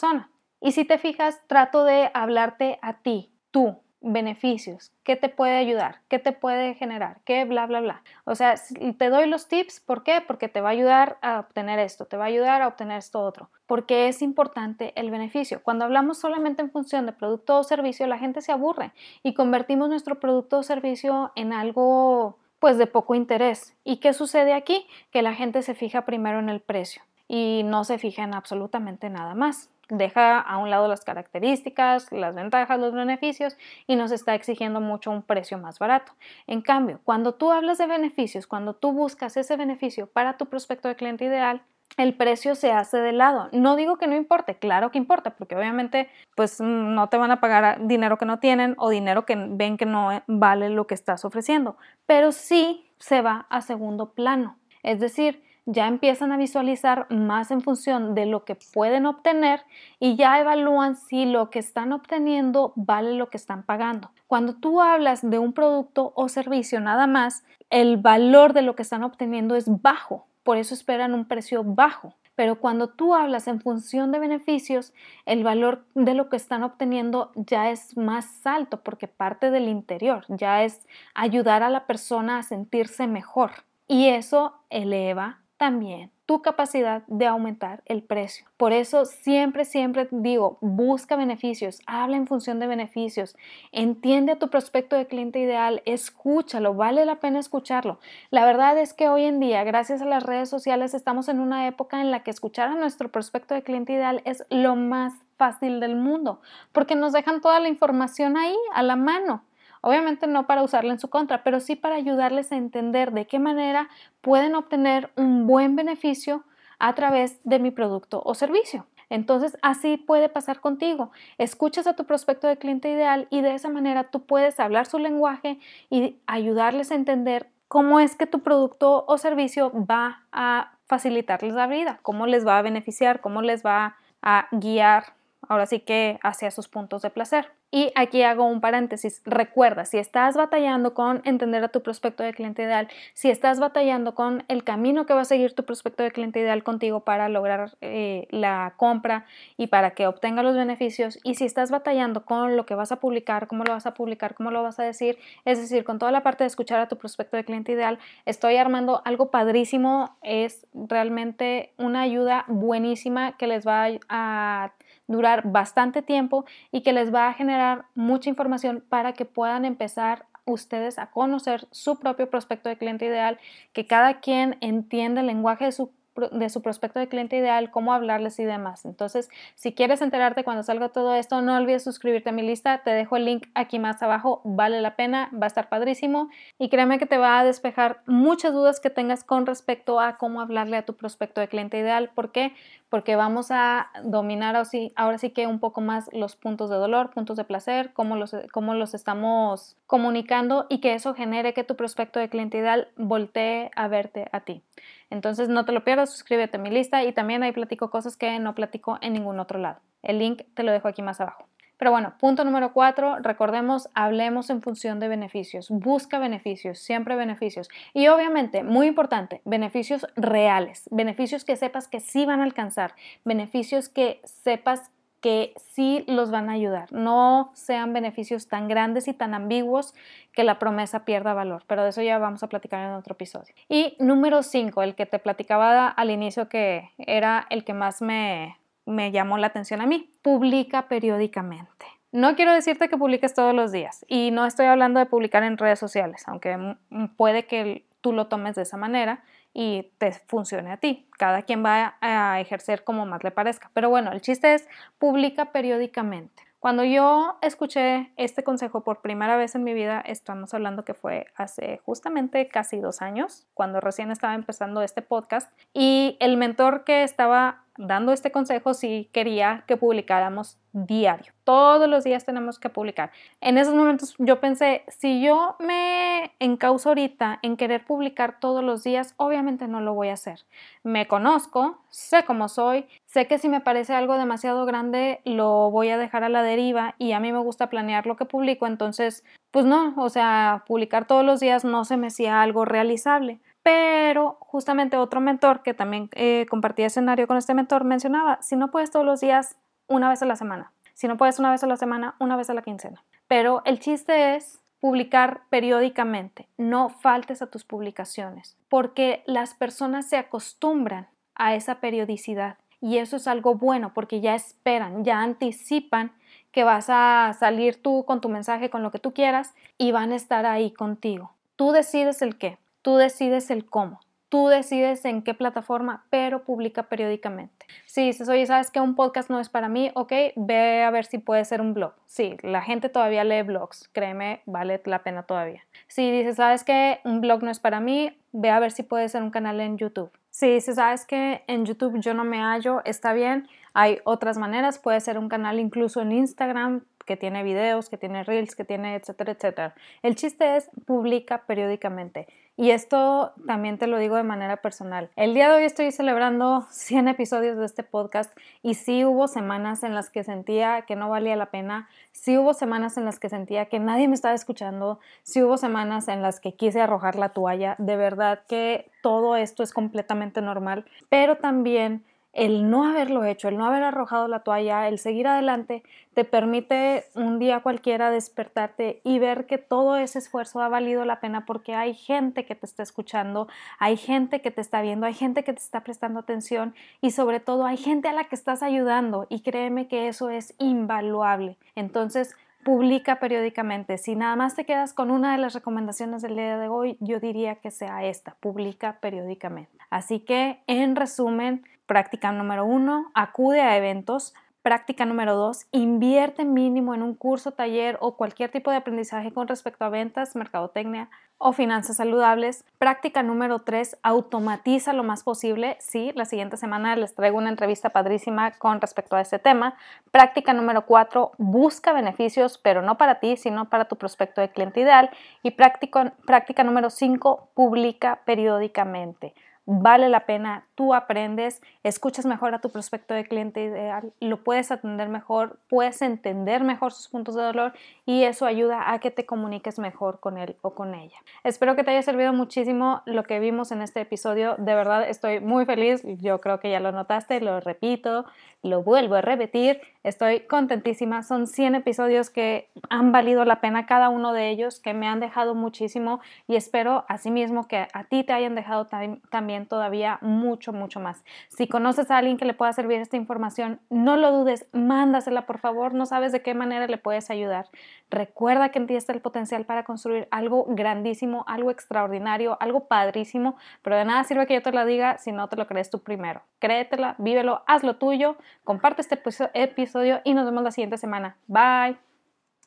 Y 0.62 0.71
si 0.73 0.85
te 0.85 0.97
fijas, 0.97 1.41
trato 1.47 1.83
de 1.83 2.12
hablarte 2.13 2.79
a 2.81 3.01
ti, 3.01 3.31
tú, 3.51 3.77
beneficios, 4.01 4.93
qué 5.03 5.15
te 5.15 5.27
puede 5.27 5.57
ayudar, 5.57 5.99
qué 6.07 6.19
te 6.19 6.31
puede 6.31 6.73
generar, 6.73 7.19
qué 7.25 7.43
bla, 7.45 7.65
bla, 7.65 7.81
bla. 7.81 8.03
O 8.23 8.35
sea, 8.35 8.55
te 8.97 9.09
doy 9.09 9.27
los 9.27 9.47
tips, 9.47 9.81
¿por 9.81 10.03
qué? 10.03 10.23
Porque 10.25 10.47
te 10.47 10.62
va 10.62 10.69
a 10.69 10.71
ayudar 10.71 11.17
a 11.21 11.39
obtener 11.39 11.79
esto, 11.79 12.05
te 12.05 12.15
va 12.15 12.25
a 12.25 12.27
ayudar 12.27 12.62
a 12.62 12.67
obtener 12.67 12.97
esto 12.97 13.21
otro, 13.21 13.49
porque 13.65 14.07
es 14.07 14.21
importante 14.21 14.93
el 14.95 15.12
beneficio. 15.12 15.62
Cuando 15.63 15.85
hablamos 15.85 16.17
solamente 16.17 16.62
en 16.62 16.71
función 16.71 17.05
de 17.05 17.12
producto 17.12 17.57
o 17.57 17.63
servicio, 17.63 18.07
la 18.07 18.19
gente 18.19 18.41
se 18.41 18.51
aburre 18.51 18.93
y 19.21 19.33
convertimos 19.33 19.89
nuestro 19.89 20.19
producto 20.19 20.59
o 20.59 20.63
servicio 20.63 21.31
en 21.35 21.51
algo 21.51 22.38
pues 22.59 22.77
de 22.77 22.88
poco 22.88 23.15
interés. 23.15 23.75
¿Y 23.83 23.97
qué 23.97 24.13
sucede 24.13 24.53
aquí? 24.53 24.85
Que 25.12 25.21
la 25.21 25.33
gente 25.33 25.62
se 25.62 25.75
fija 25.75 26.05
primero 26.05 26.39
en 26.39 26.49
el 26.49 26.62
precio 26.62 27.01
y 27.27 27.62
no 27.65 27.83
se 27.83 27.97
fija 27.97 28.23
en 28.23 28.33
absolutamente 28.33 29.09
nada 29.09 29.33
más. 29.35 29.69
Deja 29.89 30.39
a 30.39 30.58
un 30.58 30.69
lado 30.69 30.88
las 30.88 31.04
características, 31.04 32.12
las 32.12 32.36
ventajas, 32.36 32.80
los 32.80 32.93
beneficios 32.93 33.58
y 33.88 33.95
nos 33.95 34.12
está 34.12 34.36
exigiendo 34.36 34.82
mucho 34.82 35.12
un 35.12 35.23
precio 35.23 35.58
más 35.58 35.80
barato. 35.80 36.13
En 36.47 36.62
cambio, 36.62 36.99
cuando 37.04 37.34
tú 37.34 37.52
hablas 37.52 37.78
de 37.78 37.88
beneficios, 37.88 38.47
cuando 38.47 38.73
tú 38.73 38.93
buscas 38.93 39.38
ese 39.38 39.58
beneficio 39.58 40.08
para 40.08 40.38
tu 40.38 40.45
prospecto 40.45 40.88
de 40.88 40.95
cliente 40.95 41.25
ideal, 41.25 41.62
el 41.97 42.13
precio 42.13 42.56
se 42.56 42.71
hace 42.71 42.97
de 42.97 43.12
lado. 43.12 43.49
No 43.52 43.75
digo 43.75 43.97
que 43.97 44.08
no 44.08 44.15
importe, 44.15 44.56
claro 44.56 44.91
que 44.91 44.97
importa, 44.97 45.32
porque 45.32 45.56
obviamente 45.56 46.10
pues 46.36 46.62
no 46.62 47.10
te 47.10 47.17
van 47.17 47.32
a 47.32 47.41
pagar 47.41 47.86
dinero 47.88 48.17
que 48.17 48.25
no 48.25 48.39
tienen 48.39 48.75
o 48.78 48.89
dinero 48.89 49.25
que 49.25 49.36
ven 49.36 49.78
que 49.78 49.86
no 49.86 50.21
vale 50.28 50.69
lo 50.69 50.88
que 50.88 50.93
estás 50.93 51.25
ofreciendo, 51.25 51.78
pero 52.06 52.32
sí 52.32 52.89
se 52.99 53.21
va 53.21 53.47
a 53.49 53.62
segundo 53.62 54.13
plano. 54.13 54.58
Es 54.84 54.99
decir, 54.99 55.43
ya 55.71 55.88
empiezan 55.88 56.32
a 56.32 56.38
visualizar 56.38 57.05
más 57.12 57.51
en 57.51 57.62
función 57.62 58.15
de 58.15 58.25
lo 58.25 58.43
que 58.43 58.58
pueden 58.73 59.05
obtener 59.05 59.62
y 59.99 60.15
ya 60.15 60.39
evalúan 60.39 60.95
si 60.95 61.25
lo 61.25 61.51
que 61.51 61.60
están 61.60 61.93
obteniendo 61.93 62.73
vale 62.75 63.13
lo 63.13 63.29
que 63.29 63.38
están 63.38 63.63
pagando. 63.63 64.10
Cuando 64.27 64.55
tú 64.55 64.82
hablas 64.82 65.27
de 65.27 65.38
un 65.38 65.53
producto 65.53 66.12
o 66.15 66.27
servicio 66.27 66.79
nada 66.79 67.05
más, 67.05 67.43
el 67.69 67.97
valor 67.97 68.53
de 68.53 68.63
lo 68.63 68.75
que 68.75 68.82
están 68.82 69.03
obteniendo 69.03 69.55
es 69.55 69.82
bajo, 69.82 70.25
por 70.43 70.58
eso 70.58 70.73
esperan 70.73 71.13
un 71.13 71.25
precio 71.25 71.63
bajo. 71.63 72.15
Pero 72.36 72.55
cuando 72.62 72.88
tú 72.88 73.15
hablas 73.15 73.49
en 73.49 73.60
función 73.60 74.13
de 74.13 74.19
beneficios, 74.19 74.93
el 75.25 75.43
valor 75.43 75.84
de 75.93 76.13
lo 76.13 76.29
que 76.29 76.38
están 76.38 76.63
obteniendo 76.63 77.32
ya 77.36 77.69
es 77.69 77.97
más 77.97 78.47
alto 78.47 78.82
porque 78.82 79.10
parte 79.10 79.51
del 79.51 79.67
interior, 79.67 80.23
ya 80.29 80.63
es 80.63 80.88
ayudar 81.13 81.63
a 81.63 81.69
la 81.69 81.86
persona 81.86 82.38
a 82.38 82.43
sentirse 82.43 83.08
mejor. 83.08 83.51
Y 83.89 84.08
eso 84.08 84.53
eleva 84.69 85.39
también 85.59 86.09
tu 86.25 86.41
capacidad 86.41 87.03
de 87.07 87.25
aumentar 87.25 87.83
el 87.85 88.01
precio. 88.01 88.45
Por 88.55 88.71
eso 88.71 89.03
siempre, 89.03 89.65
siempre 89.65 90.07
digo, 90.09 90.57
busca 90.61 91.17
beneficios, 91.17 91.81
habla 91.85 92.15
en 92.15 92.27
función 92.27 92.59
de 92.59 92.67
beneficios, 92.67 93.35
entiende 93.73 94.31
a 94.31 94.39
tu 94.39 94.49
prospecto 94.49 94.95
de 94.95 95.05
cliente 95.05 95.39
ideal, 95.39 95.81
escúchalo, 95.85 96.75
vale 96.75 97.03
la 97.03 97.19
pena 97.19 97.39
escucharlo. 97.39 97.99
La 98.31 98.45
verdad 98.45 98.77
es 98.77 98.93
que 98.93 99.09
hoy 99.09 99.25
en 99.25 99.41
día, 99.41 99.65
gracias 99.65 100.01
a 100.01 100.05
las 100.05 100.23
redes 100.23 100.49
sociales, 100.49 100.93
estamos 100.93 101.27
en 101.27 101.41
una 101.41 101.67
época 101.67 101.99
en 101.99 102.09
la 102.09 102.23
que 102.23 102.31
escuchar 102.31 102.69
a 102.69 102.75
nuestro 102.75 103.11
prospecto 103.11 103.53
de 103.53 103.63
cliente 103.63 103.93
ideal 103.93 104.21
es 104.23 104.45
lo 104.49 104.77
más 104.77 105.13
fácil 105.35 105.81
del 105.81 105.97
mundo, 105.97 106.39
porque 106.71 106.95
nos 106.95 107.11
dejan 107.11 107.41
toda 107.41 107.59
la 107.59 107.67
información 107.67 108.37
ahí, 108.37 108.55
a 108.73 108.81
la 108.81 108.95
mano. 108.95 109.43
Obviamente 109.81 110.27
no 110.27 110.47
para 110.47 110.63
usarla 110.63 110.93
en 110.93 110.99
su 110.99 111.09
contra, 111.09 111.43
pero 111.43 111.59
sí 111.59 111.75
para 111.75 111.95
ayudarles 111.95 112.51
a 112.51 112.57
entender 112.57 113.11
de 113.11 113.27
qué 113.27 113.39
manera 113.39 113.89
pueden 114.21 114.55
obtener 114.55 115.11
un 115.15 115.47
buen 115.47 115.75
beneficio 115.75 116.43
a 116.79 116.95
través 116.95 117.39
de 117.43 117.59
mi 117.59 117.71
producto 117.71 118.21
o 118.25 118.33
servicio. 118.33 118.85
Entonces, 119.09 119.57
así 119.61 119.97
puede 119.97 120.29
pasar 120.29 120.59
contigo. 120.59 121.11
Escuchas 121.37 121.87
a 121.87 121.95
tu 121.95 122.05
prospecto 122.05 122.47
de 122.47 122.57
cliente 122.57 122.91
ideal 122.91 123.27
y 123.29 123.41
de 123.41 123.55
esa 123.55 123.69
manera 123.69 124.05
tú 124.05 124.23
puedes 124.23 124.59
hablar 124.59 124.85
su 124.85 124.99
lenguaje 124.99 125.59
y 125.89 126.17
ayudarles 126.27 126.91
a 126.91 126.95
entender 126.95 127.49
cómo 127.67 127.99
es 127.99 128.15
que 128.15 128.27
tu 128.27 128.41
producto 128.41 129.05
o 129.07 129.17
servicio 129.17 129.71
va 129.73 130.23
a 130.31 130.73
facilitarles 130.85 131.53
la 131.53 131.67
vida, 131.67 131.99
cómo 132.01 132.27
les 132.27 132.45
va 132.45 132.57
a 132.57 132.61
beneficiar, 132.61 133.21
cómo 133.21 133.41
les 133.41 133.63
va 133.65 133.95
a 134.21 134.47
guiar 134.51 135.13
ahora 135.49 135.65
sí 135.65 135.81
que 135.81 136.17
hacia 136.23 136.51
sus 136.51 136.69
puntos 136.69 137.01
de 137.01 137.09
placer. 137.09 137.51
Y 137.71 137.91
aquí 137.93 138.23
hago 138.23 138.45
un 138.45 138.62
paréntesis. 138.62 139.21
Recuerda, 139.25 139.85
si 139.85 139.99
estás 139.99 140.35
batallando 140.35 140.95
con 140.95 141.21
entender 141.23 141.63
a 141.63 141.67
tu 141.67 141.83
prospecto 141.83 142.23
de 142.23 142.33
cliente 142.33 142.63
ideal, 142.63 142.88
si 143.13 143.29
estás 143.29 143.59
batallando 143.59 144.15
con 144.15 144.43
el 144.47 144.63
camino 144.63 145.05
que 145.05 145.13
va 145.13 145.21
a 145.21 145.25
seguir 145.25 145.53
tu 145.53 145.65
prospecto 145.65 146.01
de 146.01 146.12
cliente 146.12 146.39
ideal 146.39 146.63
contigo 146.63 147.01
para 147.01 147.29
lograr 147.29 147.77
eh, 147.81 148.27
la 148.31 148.73
compra 148.77 149.25
y 149.55 149.67
para 149.67 149.91
que 149.91 150.07
obtenga 150.07 150.41
los 150.41 150.55
beneficios, 150.55 151.19
y 151.23 151.35
si 151.35 151.45
estás 151.45 151.69
batallando 151.69 152.25
con 152.25 152.57
lo 152.57 152.65
que 152.65 152.73
vas 152.73 152.91
a 152.91 152.99
publicar, 152.99 153.45
cómo 153.45 153.63
lo 153.63 153.73
vas 153.73 153.85
a 153.85 153.93
publicar, 153.93 154.33
cómo 154.33 154.49
lo 154.49 154.63
vas 154.63 154.79
a 154.79 154.83
decir, 154.83 155.19
es 155.45 155.59
decir, 155.59 155.83
con 155.83 155.99
toda 155.99 156.12
la 156.12 156.23
parte 156.23 156.43
de 156.43 156.47
escuchar 156.47 156.79
a 156.79 156.88
tu 156.88 156.97
prospecto 156.97 157.38
de 157.38 157.45
cliente 157.45 157.73
ideal, 157.73 157.99
estoy 158.25 158.55
armando 158.55 159.03
algo 159.05 159.29
padrísimo. 159.29 160.17
Es 160.23 160.65
realmente 160.73 161.73
una 161.77 162.01
ayuda 162.01 162.45
buenísima 162.47 163.38
que 163.38 163.47
les 163.47 163.67
va 163.67 163.88
a 164.09 164.73
durar 165.09 165.51
bastante 165.51 166.01
tiempo 166.01 166.45
y 166.71 166.81
que 166.81 166.93
les 166.93 167.13
va 167.13 167.27
a 167.27 167.33
generar 167.33 167.85
mucha 167.95 168.29
información 168.29 168.83
para 168.87 169.13
que 169.13 169.25
puedan 169.25 169.65
empezar 169.65 170.25
ustedes 170.45 170.99
a 170.99 171.07
conocer 171.07 171.67
su 171.71 171.99
propio 171.99 172.29
prospecto 172.29 172.69
de 172.69 172.77
cliente 172.77 173.05
ideal, 173.05 173.39
que 173.73 173.87
cada 173.87 174.19
quien 174.19 174.57
entienda 174.61 175.21
el 175.21 175.27
lenguaje 175.27 175.65
de 175.65 175.71
su 175.71 175.91
de 176.19 176.49
su 176.49 176.62
prospecto 176.62 176.99
de 176.99 177.08
cliente 177.08 177.38
ideal, 177.38 177.71
cómo 177.71 177.93
hablarles 177.93 178.39
y 178.39 178.43
demás. 178.43 178.86
Entonces, 178.86 179.29
si 179.55 179.73
quieres 179.73 180.01
enterarte 180.01 180.43
cuando 180.43 180.63
salga 180.63 180.89
todo 180.89 181.15
esto, 181.15 181.41
no 181.41 181.55
olvides 181.55 181.84
suscribirte 181.84 182.29
a 182.29 182.34
mi 182.34 182.41
lista. 182.41 182.79
Te 182.84 182.91
dejo 182.91 183.15
el 183.15 183.25
link 183.25 183.47
aquí 183.55 183.79
más 183.79 184.01
abajo. 184.01 184.41
Vale 184.43 184.82
la 184.82 184.95
pena, 184.95 185.29
va 185.34 185.45
a 185.45 185.47
estar 185.47 185.69
padrísimo 185.69 186.29
y 186.58 186.69
créeme 186.69 186.99
que 186.99 187.05
te 187.05 187.17
va 187.17 187.39
a 187.39 187.43
despejar 187.43 188.01
muchas 188.05 188.53
dudas 188.53 188.79
que 188.79 188.89
tengas 188.89 189.23
con 189.23 189.45
respecto 189.45 189.99
a 189.99 190.17
cómo 190.17 190.41
hablarle 190.41 190.77
a 190.77 190.86
tu 190.86 190.95
prospecto 190.95 191.41
de 191.41 191.47
cliente 191.47 191.79
ideal. 191.79 192.10
¿Por 192.13 192.32
qué? 192.32 192.53
Porque 192.89 193.15
vamos 193.15 193.51
a 193.51 193.89
dominar 194.03 194.55
ahora 194.95 195.17
sí 195.17 195.29
que 195.29 195.47
un 195.47 195.60
poco 195.60 195.82
más 195.82 196.10
los 196.13 196.36
puntos 196.36 196.69
de 196.69 196.75
dolor, 196.75 197.12
puntos 197.12 197.38
de 197.38 197.43
placer, 197.43 197.93
cómo 197.93 198.15
los, 198.15 198.36
cómo 198.51 198.73
los 198.73 198.93
estamos 198.93 199.77
comunicando 199.88 200.65
y 200.69 200.79
que 200.79 200.93
eso 200.93 201.13
genere 201.13 201.53
que 201.53 201.63
tu 201.63 201.75
prospecto 201.75 202.19
de 202.19 202.29
cliente 202.29 202.58
ideal 202.58 202.89
voltee 202.95 203.71
a 203.75 203.88
verte 203.88 204.27
a 204.32 204.41
ti. 204.41 204.62
Entonces 205.09 205.49
no 205.49 205.65
te 205.65 205.71
lo 205.71 205.83
pierdas, 205.83 206.11
suscríbete 206.11 206.57
a 206.57 206.59
mi 206.59 206.69
lista 206.69 207.03
y 207.03 207.11
también 207.13 207.43
ahí 207.43 207.51
platico 207.51 207.89
cosas 207.89 208.17
que 208.17 208.37
no 208.39 208.55
platico 208.55 208.97
en 209.01 209.13
ningún 209.13 209.39
otro 209.39 209.59
lado. 209.59 209.79
El 210.03 210.19
link 210.19 210.43
te 210.53 210.63
lo 210.63 210.71
dejo 210.71 210.87
aquí 210.87 211.01
más 211.01 211.19
abajo. 211.19 211.47
Pero 211.79 211.91
bueno, 211.91 212.15
punto 212.19 212.43
número 212.43 212.73
cuatro, 212.73 213.19
recordemos, 213.19 213.87
hablemos 213.93 214.49
en 214.49 214.61
función 214.61 214.99
de 214.99 215.07
beneficios. 215.07 215.69
Busca 215.69 216.19
beneficios, 216.19 216.79
siempre 216.79 217.15
beneficios. 217.15 217.69
Y 217.93 218.09
obviamente, 218.09 218.63
muy 218.63 218.87
importante, 218.87 219.41
beneficios 219.45 220.05
reales, 220.17 220.89
beneficios 220.91 221.45
que 221.45 221.55
sepas 221.55 221.87
que 221.87 222.01
sí 222.01 222.25
van 222.25 222.41
a 222.41 222.43
alcanzar, 222.43 222.95
beneficios 223.23 223.87
que 223.87 224.19
sepas 224.25 224.91
que 225.21 225.53
sí 225.73 226.03
los 226.08 226.32
van 226.32 226.49
a 226.49 226.53
ayudar. 226.53 226.91
No 226.91 227.51
sean 227.53 227.93
beneficios 227.93 228.47
tan 228.47 228.67
grandes 228.67 229.08
y 229.08 229.13
tan 229.13 229.34
ambiguos 229.34 229.93
que 230.32 230.43
la 230.43 230.60
promesa 230.60 231.05
pierda 231.05 231.34
valor, 231.34 231.63
pero 231.67 231.84
de 231.84 231.89
eso 231.89 232.01
ya 232.01 232.17
vamos 232.17 232.43
a 232.43 232.47
platicar 232.47 232.86
en 232.86 232.93
otro 232.93 233.13
episodio. 233.13 233.53
Y 233.67 233.95
número 233.99 234.43
5, 234.43 234.82
el 234.84 234.95
que 234.95 235.05
te 235.05 235.19
platicaba 235.19 235.88
al 235.88 236.12
inicio 236.12 236.47
que 236.47 236.89
era 236.97 237.45
el 237.49 237.63
que 237.63 237.73
más 237.73 238.01
me, 238.01 238.58
me 238.86 239.12
llamó 239.12 239.38
la 239.38 239.47
atención 239.47 239.82
a 239.82 239.86
mí, 239.86 240.10
publica 240.21 240.88
periódicamente. 240.88 241.86
No 242.12 242.36
quiero 242.36 242.53
decirte 242.53 242.89
que 242.89 242.97
publiques 242.97 243.34
todos 243.36 243.53
los 243.53 243.71
días 243.71 244.03
y 244.08 244.32
no 244.32 244.45
estoy 244.45 244.65
hablando 244.65 244.99
de 244.99 245.05
publicar 245.05 245.43
en 245.43 245.58
redes 245.58 245.77
sociales, 245.77 246.23
aunque 246.27 246.75
puede 247.17 247.45
que 247.45 247.86
tú 248.01 248.13
lo 248.13 248.27
tomes 248.27 248.55
de 248.55 248.63
esa 248.63 248.77
manera, 248.77 249.23
y 249.53 249.91
te 249.97 250.12
funcione 250.12 250.71
a 250.71 250.77
ti. 250.77 251.07
Cada 251.17 251.41
quien 251.43 251.63
va 251.63 251.97
a 252.01 252.39
ejercer 252.39 252.83
como 252.83 253.05
más 253.05 253.23
le 253.23 253.31
parezca. 253.31 253.71
Pero 253.73 253.89
bueno, 253.89 254.12
el 254.12 254.21
chiste 254.21 254.53
es 254.53 254.67
publica 254.97 255.51
periódicamente. 255.51 256.43
Cuando 256.59 256.83
yo 256.83 257.38
escuché 257.41 258.12
este 258.17 258.43
consejo 258.43 258.83
por 258.83 259.01
primera 259.01 259.38
vez 259.38 259.55
en 259.55 259.63
mi 259.63 259.73
vida, 259.73 260.01
estamos 260.01 260.53
hablando 260.53 260.83
que 260.83 260.93
fue 260.93 261.27
hace 261.35 261.79
justamente 261.85 262.49
casi 262.49 262.79
dos 262.79 263.01
años, 263.01 263.47
cuando 263.53 263.79
recién 263.79 264.12
estaba 264.12 264.35
empezando 264.35 264.81
este 264.81 265.01
podcast, 265.01 265.49
y 265.73 266.17
el 266.19 266.35
mentor 266.35 266.83
que 266.83 267.03
estaba 267.03 267.63
dando 267.77 268.12
este 268.12 268.32
consejo 268.32 268.73
sí 268.73 269.10
quería 269.13 269.63
que 269.67 269.77
publicáramos 269.77 270.58
diario. 270.71 271.34
Todos 271.43 271.89
los 271.89 272.03
días 272.03 272.25
tenemos 272.25 272.60
que 272.60 272.69
publicar. 272.69 273.12
En 273.41 273.58
esos 273.58 273.73
momentos 273.73 274.15
yo 274.19 274.39
pensé, 274.39 274.84
si 274.88 275.21
yo 275.21 275.55
me 275.60 276.32
encauzo 276.39 276.89
ahorita 276.89 277.39
en 277.41 277.58
querer 277.58 277.86
publicar 277.86 278.39
todos 278.39 278.63
los 278.63 278.84
días, 278.84 279.13
obviamente 279.17 279.67
no 279.67 279.82
lo 279.82 279.93
voy 279.93 280.10
a 280.10 280.13
hacer. 280.13 280.45
Me 280.84 281.08
conozco, 281.08 281.79
sé 281.89 282.23
cómo 282.23 282.49
soy, 282.49 282.86
sé 283.05 283.27
que 283.27 283.39
si 283.39 283.49
me 283.49 283.62
parece 283.62 283.93
algo 283.95 284.17
demasiado 284.17 284.65
grande 284.65 285.21
lo 285.25 285.71
voy 285.71 285.89
a 285.89 285.97
dejar 285.97 286.23
a 286.23 286.29
la 286.29 286.43
deriva 286.43 286.95
y 286.97 287.13
a 287.13 287.19
mí 287.19 287.32
me 287.32 287.39
gusta 287.39 287.69
planear 287.69 288.05
lo 288.05 288.15
que 288.15 288.25
publico, 288.25 288.67
entonces, 288.67 289.23
pues 289.51 289.65
no, 289.65 289.93
o 289.97 290.10
sea, 290.10 290.63
publicar 290.67 291.05
todos 291.08 291.25
los 291.25 291.39
días 291.39 291.65
no 291.65 291.86
se 291.86 291.97
me 291.97 292.08
hacía 292.08 292.41
algo 292.41 292.65
realizable. 292.65 293.39
Pero 293.63 294.37
justamente 294.39 294.97
otro 294.97 295.21
mentor 295.21 295.61
que 295.63 295.73
también 295.73 296.09
eh, 296.13 296.45
compartía 296.49 296.87
escenario 296.87 297.27
con 297.27 297.37
este 297.37 297.53
mentor 297.53 297.83
mencionaba, 297.83 298.41
si 298.41 298.55
no 298.55 298.71
puedes 298.71 298.91
todos 298.91 299.05
los 299.05 299.19
días, 299.19 299.57
una 299.87 300.09
vez 300.09 300.21
a 300.21 300.25
la 300.25 300.35
semana. 300.35 300.71
Si 300.93 301.07
no 301.07 301.17
puedes 301.17 301.39
una 301.39 301.51
vez 301.51 301.63
a 301.63 301.67
la 301.67 301.77
semana, 301.77 302.15
una 302.19 302.35
vez 302.35 302.49
a 302.49 302.53
la 302.53 302.61
quincena. 302.61 303.03
Pero 303.27 303.61
el 303.65 303.79
chiste 303.79 304.35
es 304.35 304.59
publicar 304.79 305.41
periódicamente. 305.49 306.47
No 306.57 306.89
faltes 306.89 307.41
a 307.41 307.47
tus 307.47 307.63
publicaciones, 307.63 308.57
porque 308.69 309.23
las 309.25 309.53
personas 309.53 310.07
se 310.07 310.17
acostumbran 310.17 311.07
a 311.35 311.55
esa 311.55 311.79
periodicidad. 311.79 312.57
Y 312.81 312.97
eso 312.97 313.17
es 313.17 313.27
algo 313.27 313.55
bueno 313.55 313.93
porque 313.93 314.21
ya 314.21 314.35
esperan, 314.35 315.03
ya 315.03 315.21
anticipan 315.21 316.11
que 316.51 316.63
vas 316.63 316.87
a 316.89 317.35
salir 317.37 317.81
tú 317.81 318.05
con 318.05 318.21
tu 318.21 318.29
mensaje, 318.29 318.69
con 318.69 318.83
lo 318.83 318.91
que 318.91 318.99
tú 318.99 319.13
quieras 319.13 319.53
y 319.77 319.91
van 319.91 320.11
a 320.11 320.15
estar 320.15 320.45
ahí 320.45 320.71
contigo. 320.71 321.33
Tú 321.55 321.71
decides 321.71 322.21
el 322.21 322.37
qué. 322.37 322.57
Tú 322.89 322.97
decides 322.97 323.52
el 323.52 323.67
cómo. 323.67 323.99
Tú 324.30 324.47
decides 324.47 325.06
en 325.06 325.21
qué 325.21 325.36
plataforma, 325.36 326.06
pero 326.10 326.43
publica 326.43 326.89
periódicamente. 326.89 327.67
Si 327.86 328.04
dices, 328.04 328.28
oye, 328.30 328.47
¿sabes 328.47 328.71
que 328.71 328.82
un 328.82 328.95
podcast 328.95 329.30
no 329.30 329.39
es 329.39 329.47
para 329.47 329.69
mí? 329.69 329.91
Ok, 329.93 330.12
ve 330.36 330.82
a 330.82 330.89
ver 330.89 331.06
si 331.06 331.19
puede 331.19 331.45
ser 331.45 331.62
un 331.62 331.75
blog. 331.75 331.93
Sí, 332.08 332.36
la 332.41 332.63
gente 332.63 332.89
todavía 332.89 333.23
lee 333.23 333.43
blogs, 333.43 333.88
créeme, 333.93 334.41
vale 334.47 334.82
la 334.86 335.04
pena 335.04 335.21
todavía. 335.21 335.62
Si 335.88 336.10
dices, 336.10 336.38
¿sabes 336.38 336.63
que 336.63 336.99
un 337.04 337.21
blog 337.21 337.43
no 337.43 337.52
es 337.52 337.60
para 337.60 337.80
mí? 337.80 338.12
Ve 338.32 338.49
a 338.49 338.60
ver 338.60 338.71
si 338.71 338.82
puede 338.82 339.08
ser 339.08 339.21
un 339.21 339.30
canal 339.30 339.60
en 339.60 339.78
YouTube. 339.78 340.10
Si 340.32 340.49
dices, 340.49 340.78
¿sabes 340.78 341.06
que 341.06 341.43
en 341.45 341.67
YouTube 341.67 341.99
yo 341.99 342.15
no 342.15 342.23
me 342.23 342.39
hallo? 342.39 342.82
Está 342.86 343.13
bien, 343.13 343.47
hay 343.75 343.99
otras 344.04 344.39
maneras, 344.39 344.80
puede 344.80 344.99
ser 344.99 345.19
un 345.19 345.30
canal 345.30 345.60
incluso 345.60 346.02
en 346.02 346.12
Instagram, 346.12 346.86
que 347.09 347.17
tiene 347.17 347.41
videos, 347.41 347.89
que 347.89 347.97
tiene 347.97 348.23
reels, 348.23 348.55
que 348.55 348.65
tiene 348.65 348.93
etcétera, 348.93 349.31
etcétera. 349.31 349.73
El 350.03 350.15
chiste 350.15 350.57
es 350.57 350.69
publica 350.85 351.39
periódicamente. 351.47 352.27
Y 352.55 352.69
esto 352.69 353.33
también 353.47 353.79
te 353.79 353.87
lo 353.87 353.97
digo 353.97 354.15
de 354.15 354.21
manera 354.21 354.57
personal. 354.57 355.09
El 355.15 355.33
día 355.33 355.49
de 355.49 355.55
hoy 355.55 355.63
estoy 355.63 355.91
celebrando 355.91 356.67
100 356.69 357.07
episodios 357.07 357.57
de 357.57 357.65
este 357.65 357.81
podcast 357.81 358.31
y 358.61 358.75
sí 358.75 359.05
hubo 359.05 359.27
semanas 359.27 359.81
en 359.81 359.95
las 359.95 360.11
que 360.11 360.23
sentía 360.23 360.83
que 360.83 360.95
no 360.95 361.09
valía 361.09 361.35
la 361.35 361.47
pena, 361.47 361.89
sí 362.11 362.37
hubo 362.37 362.53
semanas 362.53 362.95
en 362.97 363.05
las 363.05 363.17
que 363.17 363.29
sentía 363.29 363.65
que 363.65 363.79
nadie 363.79 364.07
me 364.07 364.13
estaba 364.13 364.35
escuchando, 364.35 364.99
sí 365.23 365.41
hubo 365.41 365.57
semanas 365.57 366.09
en 366.09 366.21
las 366.21 366.39
que 366.39 366.53
quise 366.53 366.79
arrojar 366.79 367.15
la 367.15 367.29
toalla. 367.29 367.73
De 367.79 367.95
verdad 367.95 368.41
que 368.47 368.91
todo 369.01 369.35
esto 369.35 369.63
es 369.63 369.73
completamente 369.73 370.41
normal, 370.41 370.85
pero 371.09 371.37
también 371.37 372.03
el 372.33 372.69
no 372.69 372.85
haberlo 372.85 373.25
hecho, 373.25 373.47
el 373.47 373.57
no 373.57 373.65
haber 373.65 373.83
arrojado 373.83 374.27
la 374.27 374.41
toalla, 374.41 374.87
el 374.87 374.99
seguir 374.99 375.27
adelante, 375.27 375.83
te 376.13 376.25
permite 376.25 377.05
un 377.15 377.39
día 377.39 377.61
cualquiera 377.61 378.11
despertarte 378.11 379.01
y 379.03 379.19
ver 379.19 379.45
que 379.45 379.57
todo 379.57 379.97
ese 379.97 380.19
esfuerzo 380.19 380.61
ha 380.61 380.69
valido 380.69 381.05
la 381.05 381.19
pena 381.19 381.45
porque 381.45 381.75
hay 381.75 381.93
gente 381.93 382.45
que 382.45 382.55
te 382.55 382.65
está 382.65 382.83
escuchando, 382.83 383.47
hay 383.79 383.97
gente 383.97 384.41
que 384.41 384.51
te 384.51 384.61
está 384.61 384.81
viendo, 384.81 385.05
hay 385.05 385.13
gente 385.13 385.43
que 385.43 385.53
te 385.53 385.59
está 385.59 385.81
prestando 385.81 386.19
atención 386.19 386.75
y 387.01 387.11
sobre 387.11 387.39
todo 387.39 387.65
hay 387.65 387.77
gente 387.77 388.07
a 388.07 388.13
la 388.13 388.25
que 388.25 388.35
estás 388.35 388.63
ayudando 388.63 389.25
y 389.29 389.41
créeme 389.41 389.87
que 389.87 390.07
eso 390.07 390.29
es 390.29 390.53
invaluable. 390.59 391.57
Entonces, 391.75 392.35
publica 392.63 393.19
periódicamente. 393.19 393.97
Si 393.97 394.15
nada 394.15 394.35
más 394.35 394.55
te 394.55 394.65
quedas 394.65 394.93
con 394.93 395.11
una 395.11 395.31
de 395.31 395.37
las 395.37 395.53
recomendaciones 395.53 396.21
del 396.21 396.35
día 396.35 396.57
de 396.57 396.67
hoy, 396.67 396.97
yo 396.99 397.19
diría 397.19 397.55
que 397.55 397.71
sea 397.71 398.03
esta, 398.03 398.35
publica 398.39 398.99
periódicamente. 398.99 399.71
Así 399.89 400.19
que, 400.19 400.59
en 400.67 400.95
resumen, 400.95 401.63
práctica 401.89 402.32
número 402.32 402.65
uno, 402.67 403.10
acude 403.15 403.62
a 403.62 403.75
eventos. 403.75 404.36
Práctica 404.62 405.06
número 405.06 405.36
dos, 405.36 405.65
invierte 405.71 406.45
mínimo 406.45 406.93
en 406.93 407.02
un 407.02 407.15
curso, 407.15 407.52
taller 407.52 407.97
o 407.99 408.15
cualquier 408.15 408.52
tipo 408.52 408.69
de 408.69 408.78
aprendizaje 408.78 409.34
con 409.34 409.47
respecto 409.47 409.84
a 409.86 409.89
ventas, 409.89 410.36
mercadotecnia, 410.36 411.10
o 411.39 411.52
finanzas 411.52 411.95
saludables. 411.95 412.63
Práctica 412.78 413.23
número 413.23 413.60
3, 413.62 413.97
automatiza 414.04 414.93
lo 414.93 415.04
más 415.04 415.23
posible. 415.23 415.78
Sí, 415.80 416.12
la 416.13 416.25
siguiente 416.25 416.58
semana 416.58 416.95
les 416.95 417.15
traigo 417.15 417.39
una 417.39 417.49
entrevista 417.49 417.89
padrísima 417.89 418.52
con 418.52 418.82
respecto 418.82 419.15
a 419.15 419.21
este 419.21 419.39
tema. 419.39 419.75
Práctica 420.12 420.54
número 420.54 420.86
4, 420.86 421.32
busca 421.38 421.93
beneficios, 421.93 422.60
pero 422.60 422.84
no 422.84 422.97
para 422.97 423.19
ti, 423.19 423.36
sino 423.36 423.69
para 423.69 423.86
tu 423.86 423.95
prospecto 423.95 424.41
de 424.41 424.49
cliente 424.49 424.82
ideal. 424.82 425.10
Y 425.41 425.52
práctica, 425.52 426.13
práctica 426.28 426.63
número 426.63 426.91
5, 426.91 427.49
publica 427.56 428.19
periódicamente 428.25 429.34
vale 429.71 430.10
la 430.10 430.25
pena, 430.25 430.65
tú 430.73 430.95
aprendes, 430.95 431.62
escuchas 431.84 432.25
mejor 432.25 432.55
a 432.55 432.60
tu 432.60 432.71
prospecto 432.71 433.13
de 433.13 433.23
cliente 433.23 433.63
ideal, 433.63 434.12
lo 434.19 434.43
puedes 434.43 434.71
atender 434.71 435.10
mejor, 435.10 435.60
puedes 435.69 436.01
entender 436.01 436.63
mejor 436.63 436.91
sus 436.91 437.08
puntos 437.08 437.36
de 437.36 437.43
dolor 437.43 437.73
y 438.03 438.23
eso 438.23 438.47
ayuda 438.47 438.91
a 438.91 438.97
que 438.97 439.12
te 439.12 439.27
comuniques 439.27 439.77
mejor 439.77 440.19
con 440.19 440.39
él 440.39 440.55
o 440.63 440.73
con 440.73 440.95
ella. 440.95 441.17
Espero 441.43 441.75
que 441.75 441.84
te 441.84 441.91
haya 441.91 442.01
servido 442.01 442.34
muchísimo 442.34 443.03
lo 443.05 443.23
que 443.23 443.39
vimos 443.39 443.71
en 443.71 443.84
este 443.84 444.01
episodio, 444.01 444.55
de 444.58 444.73
verdad 444.73 445.08
estoy 445.08 445.39
muy 445.39 445.65
feliz, 445.65 446.01
yo 446.19 446.41
creo 446.41 446.60
que 446.60 446.71
ya 446.71 446.79
lo 446.79 446.91
notaste, 446.91 447.39
lo 447.39 447.60
repito, 447.60 448.25
lo 448.63 448.82
vuelvo 448.82 449.15
a 449.15 449.21
repetir, 449.21 449.79
estoy 450.03 450.41
contentísima, 450.41 451.21
son 451.21 451.45
100 451.45 451.75
episodios 451.75 452.32
que 452.32 452.69
han 452.89 453.12
valido 453.12 453.45
la 453.45 453.62
pena 453.62 453.86
cada 453.86 454.10
uno 454.10 454.34
de 454.34 454.49
ellos, 454.49 454.79
que 454.79 454.95
me 454.95 455.08
han 455.08 455.19
dejado 455.19 455.53
muchísimo 455.53 456.21
y 456.47 456.55
espero 456.55 457.05
asimismo 457.08 457.67
que 457.67 457.88
a 457.93 458.03
ti 458.05 458.23
te 458.23 458.34
hayan 458.34 458.55
dejado 458.55 458.88
también 459.29 459.58
todavía 459.65 460.19
mucho, 460.21 460.73
mucho 460.73 460.99
más. 460.99 461.23
Si 461.49 461.67
conoces 461.67 462.11
a 462.11 462.17
alguien 462.17 462.37
que 462.37 462.45
le 462.45 462.53
pueda 462.53 462.73
servir 462.73 462.99
esta 462.99 463.17
información, 463.17 463.79
no 463.89 464.17
lo 464.17 464.31
dudes, 464.31 464.67
mándasela 464.71 465.45
por 465.45 465.59
favor, 465.59 465.93
no 465.93 466.05
sabes 466.05 466.31
de 466.31 466.41
qué 466.41 466.53
manera 466.53 466.87
le 466.87 466.97
puedes 466.97 467.29
ayudar. 467.29 467.67
Recuerda 468.09 468.69
que 468.69 468.79
en 468.79 468.87
ti 468.87 468.95
está 468.95 469.13
el 469.13 469.21
potencial 469.21 469.65
para 469.65 469.83
construir 469.83 470.27
algo 470.31 470.65
grandísimo, 470.67 471.45
algo 471.47 471.71
extraordinario, 471.71 472.57
algo 472.59 472.87
padrísimo, 472.87 473.57
pero 473.81 473.95
de 473.95 474.05
nada 474.05 474.23
sirve 474.23 474.47
que 474.47 474.55
yo 474.55 474.61
te 474.61 474.71
lo 474.71 474.85
diga 474.85 475.17
si 475.17 475.31
no 475.31 475.47
te 475.47 475.55
lo 475.55 475.67
crees 475.67 475.89
tú 475.89 475.99
primero. 475.99 476.41
Créetela, 476.59 477.15
vívelo, 477.17 477.63
haz 477.67 477.83
lo 477.83 477.97
tuyo, 477.97 478.37
comparte 478.63 479.01
este 479.01 479.21
episodio 479.53 480.21
y 480.23 480.33
nos 480.33 480.45
vemos 480.45 480.63
la 480.63 480.71
siguiente 480.71 480.97
semana. 480.97 481.37
Bye. 481.47 482.08